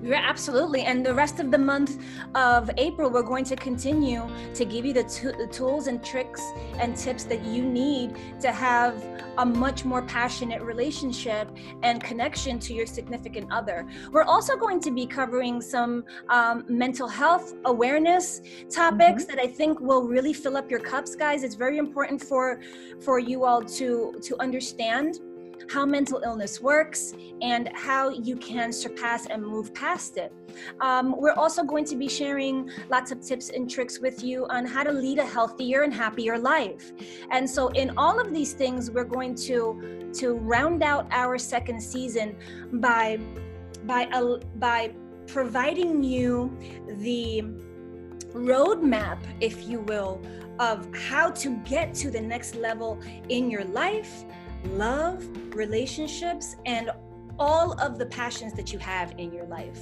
Yeah, 0.02 0.22
absolutely. 0.22 0.82
And 0.82 1.04
the 1.04 1.14
rest 1.14 1.40
of 1.40 1.50
the 1.50 1.58
month 1.58 2.00
of 2.34 2.70
April, 2.76 3.10
we're 3.10 3.22
going 3.22 3.44
to 3.46 3.56
continue 3.56 4.28
to 4.54 4.64
give 4.64 4.84
you 4.84 4.92
the, 4.92 5.04
t- 5.04 5.32
the, 5.36 5.48
tools 5.50 5.86
and 5.86 6.04
tricks 6.04 6.42
and 6.78 6.96
tips 6.96 7.24
that 7.24 7.42
you 7.44 7.62
need 7.62 8.14
to 8.40 8.52
have 8.52 9.02
a 9.38 9.46
much 9.46 9.84
more 9.84 10.02
passionate 10.02 10.62
relationship 10.62 11.50
and 11.82 12.02
connection 12.02 12.58
to 12.60 12.74
your 12.74 12.86
significant 12.86 13.50
other. 13.50 13.86
We're 14.12 14.24
also 14.24 14.56
going 14.56 14.80
to 14.82 14.90
be 14.90 15.06
covering 15.06 15.60
some 15.60 16.04
um, 16.28 16.64
mental 16.68 17.08
health 17.08 17.54
awareness 17.64 18.42
topics 18.70 19.24
mm-hmm. 19.24 19.36
that 19.36 19.42
I 19.42 19.46
think 19.46 19.80
will 19.80 20.02
really 20.02 20.34
fill 20.34 20.56
up 20.56 20.70
your 20.70 20.80
cups, 20.80 21.16
guys. 21.16 21.42
It's 21.42 21.56
very 21.56 21.78
important 21.78 22.22
for 22.22 22.60
for 23.00 23.18
you 23.18 23.44
all 23.44 23.62
to 23.62 24.14
to 24.22 24.40
understand 24.40 25.20
how 25.68 25.84
mental 25.84 26.20
illness 26.24 26.60
works, 26.60 27.12
and 27.42 27.70
how 27.74 28.10
you 28.10 28.36
can 28.36 28.72
surpass 28.72 29.26
and 29.26 29.42
move 29.42 29.74
past 29.74 30.16
it. 30.16 30.32
Um, 30.80 31.14
we're 31.16 31.32
also 31.32 31.62
going 31.62 31.84
to 31.86 31.96
be 31.96 32.08
sharing 32.08 32.70
lots 32.88 33.10
of 33.12 33.20
tips 33.20 33.50
and 33.50 33.70
tricks 33.70 33.98
with 33.98 34.22
you 34.22 34.46
on 34.46 34.64
how 34.64 34.82
to 34.84 34.92
lead 34.92 35.18
a 35.18 35.26
healthier 35.26 35.82
and 35.82 35.92
happier 35.92 36.38
life. 36.38 36.92
And 37.30 37.48
so, 37.48 37.68
in 37.68 37.92
all 37.96 38.20
of 38.20 38.32
these 38.32 38.52
things, 38.52 38.90
we're 38.90 39.04
going 39.04 39.34
to 39.46 40.10
to 40.14 40.34
round 40.34 40.82
out 40.82 41.06
our 41.10 41.38
second 41.38 41.80
season 41.82 42.36
by 42.74 43.18
by 43.84 44.06
uh, 44.06 44.38
by 44.56 44.92
providing 45.26 46.02
you 46.02 46.56
the 46.98 47.42
roadmap, 48.32 49.18
if 49.40 49.66
you 49.68 49.80
will, 49.80 50.20
of 50.58 50.88
how 50.94 51.30
to 51.30 51.56
get 51.64 51.94
to 51.94 52.10
the 52.10 52.20
next 52.20 52.54
level 52.54 52.98
in 53.28 53.50
your 53.50 53.64
life 53.64 54.24
love, 54.66 55.26
relationships, 55.54 56.56
and 56.66 56.90
all 57.38 57.72
of 57.80 57.98
the 57.98 58.06
passions 58.06 58.52
that 58.54 58.72
you 58.72 58.78
have 58.78 59.14
in 59.18 59.32
your 59.32 59.46
life. 59.46 59.80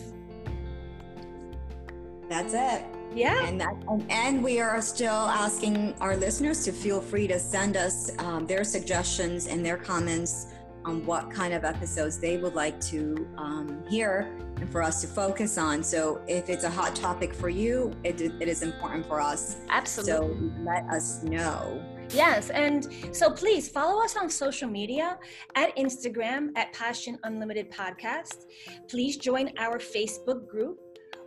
That's 2.29 2.55
it. 2.55 2.85
Yeah. 3.15 3.47
And 3.47 3.61
that, 3.61 3.77
and 4.09 4.43
we 4.43 4.61
are 4.61 4.81
still 4.83 5.13
asking 5.13 5.95
our 6.01 6.17
listeners 6.17 6.65
to 6.65 6.73
feel 6.73 7.01
free 7.01 7.29
to 7.29 7.39
send 7.39 7.77
us 7.77 8.11
um, 8.19 8.47
their 8.47 8.65
suggestions 8.65 9.47
and 9.47 9.65
their 9.65 9.77
comments 9.77 10.49
on 10.85 11.05
what 11.07 11.31
kind 11.31 11.55
of 11.55 11.65
episodes 11.65 12.19
they 12.19 12.37
would 12.37 12.55
like 12.55 12.79
to 12.81 13.27
um, 13.39 13.83
hear 13.89 14.31
and 14.57 14.71
for 14.71 14.83
us 14.83 15.01
to 15.01 15.07
focus 15.07 15.59
on. 15.59 15.83
So 15.83 16.21
if 16.27 16.49
it's 16.49 16.65
a 16.65 16.71
hot 16.71 16.95
topic 16.95 17.35
for 17.35 17.49
you, 17.49 17.93
it, 18.05 18.21
it 18.21 18.49
is 18.49 18.63
important 18.63 19.07
for 19.07 19.21
us. 19.21 19.57
Absolutely. 19.69 20.49
So 20.49 20.53
let 20.63 20.85
us 20.91 21.23
know. 21.23 21.83
Yes. 22.11 22.51
And 22.51 22.89
so 23.13 23.31
please 23.31 23.69
follow 23.69 24.03
us 24.03 24.17
on 24.17 24.29
social 24.29 24.69
media 24.69 25.19
at 25.55 25.77
Instagram 25.77 26.51
at 26.57 26.73
Passion 26.73 27.19
Unlimited 27.25 27.71
Podcast. 27.71 28.47
Please 28.89 29.17
join 29.17 29.51
our 29.59 29.79
Facebook 29.79 30.49
group, 30.49 30.79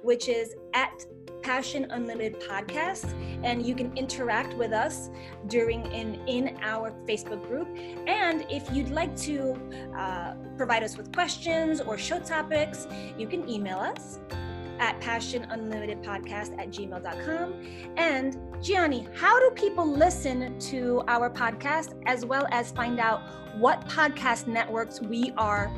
which 0.01 0.29
is 0.29 0.55
at 0.73 1.05
Passion 1.41 1.87
Unlimited 1.91 2.41
Podcast, 2.41 3.13
and 3.43 3.65
you 3.65 3.75
can 3.75 3.95
interact 3.95 4.53
with 4.55 4.73
us 4.73 5.09
during 5.47 5.85
in 5.91 6.15
in 6.27 6.57
our 6.61 6.91
Facebook 7.07 7.45
group. 7.47 7.67
And 8.07 8.45
if 8.49 8.69
you'd 8.73 8.89
like 8.89 9.15
to 9.21 9.53
uh, 9.97 10.33
provide 10.57 10.83
us 10.83 10.97
with 10.97 11.13
questions 11.13 11.79
or 11.79 11.97
show 11.97 12.19
topics, 12.19 12.87
you 13.17 13.27
can 13.27 13.47
email 13.49 13.77
us 13.77 14.19
at 14.79 14.99
passionunlimitedpodcast 15.01 16.57
at 16.59 16.69
gmail.com. 16.69 17.53
And 17.97 18.37
Gianni, 18.61 19.07
how 19.15 19.39
do 19.39 19.49
people 19.51 19.85
listen 19.85 20.57
to 20.59 21.03
our 21.07 21.29
podcast 21.29 21.93
as 22.05 22.25
well 22.25 22.47
as 22.51 22.71
find 22.71 22.99
out 22.99 23.21
what 23.57 23.87
podcast 23.87 24.47
networks 24.47 24.99
we 25.01 25.31
are 25.37 25.71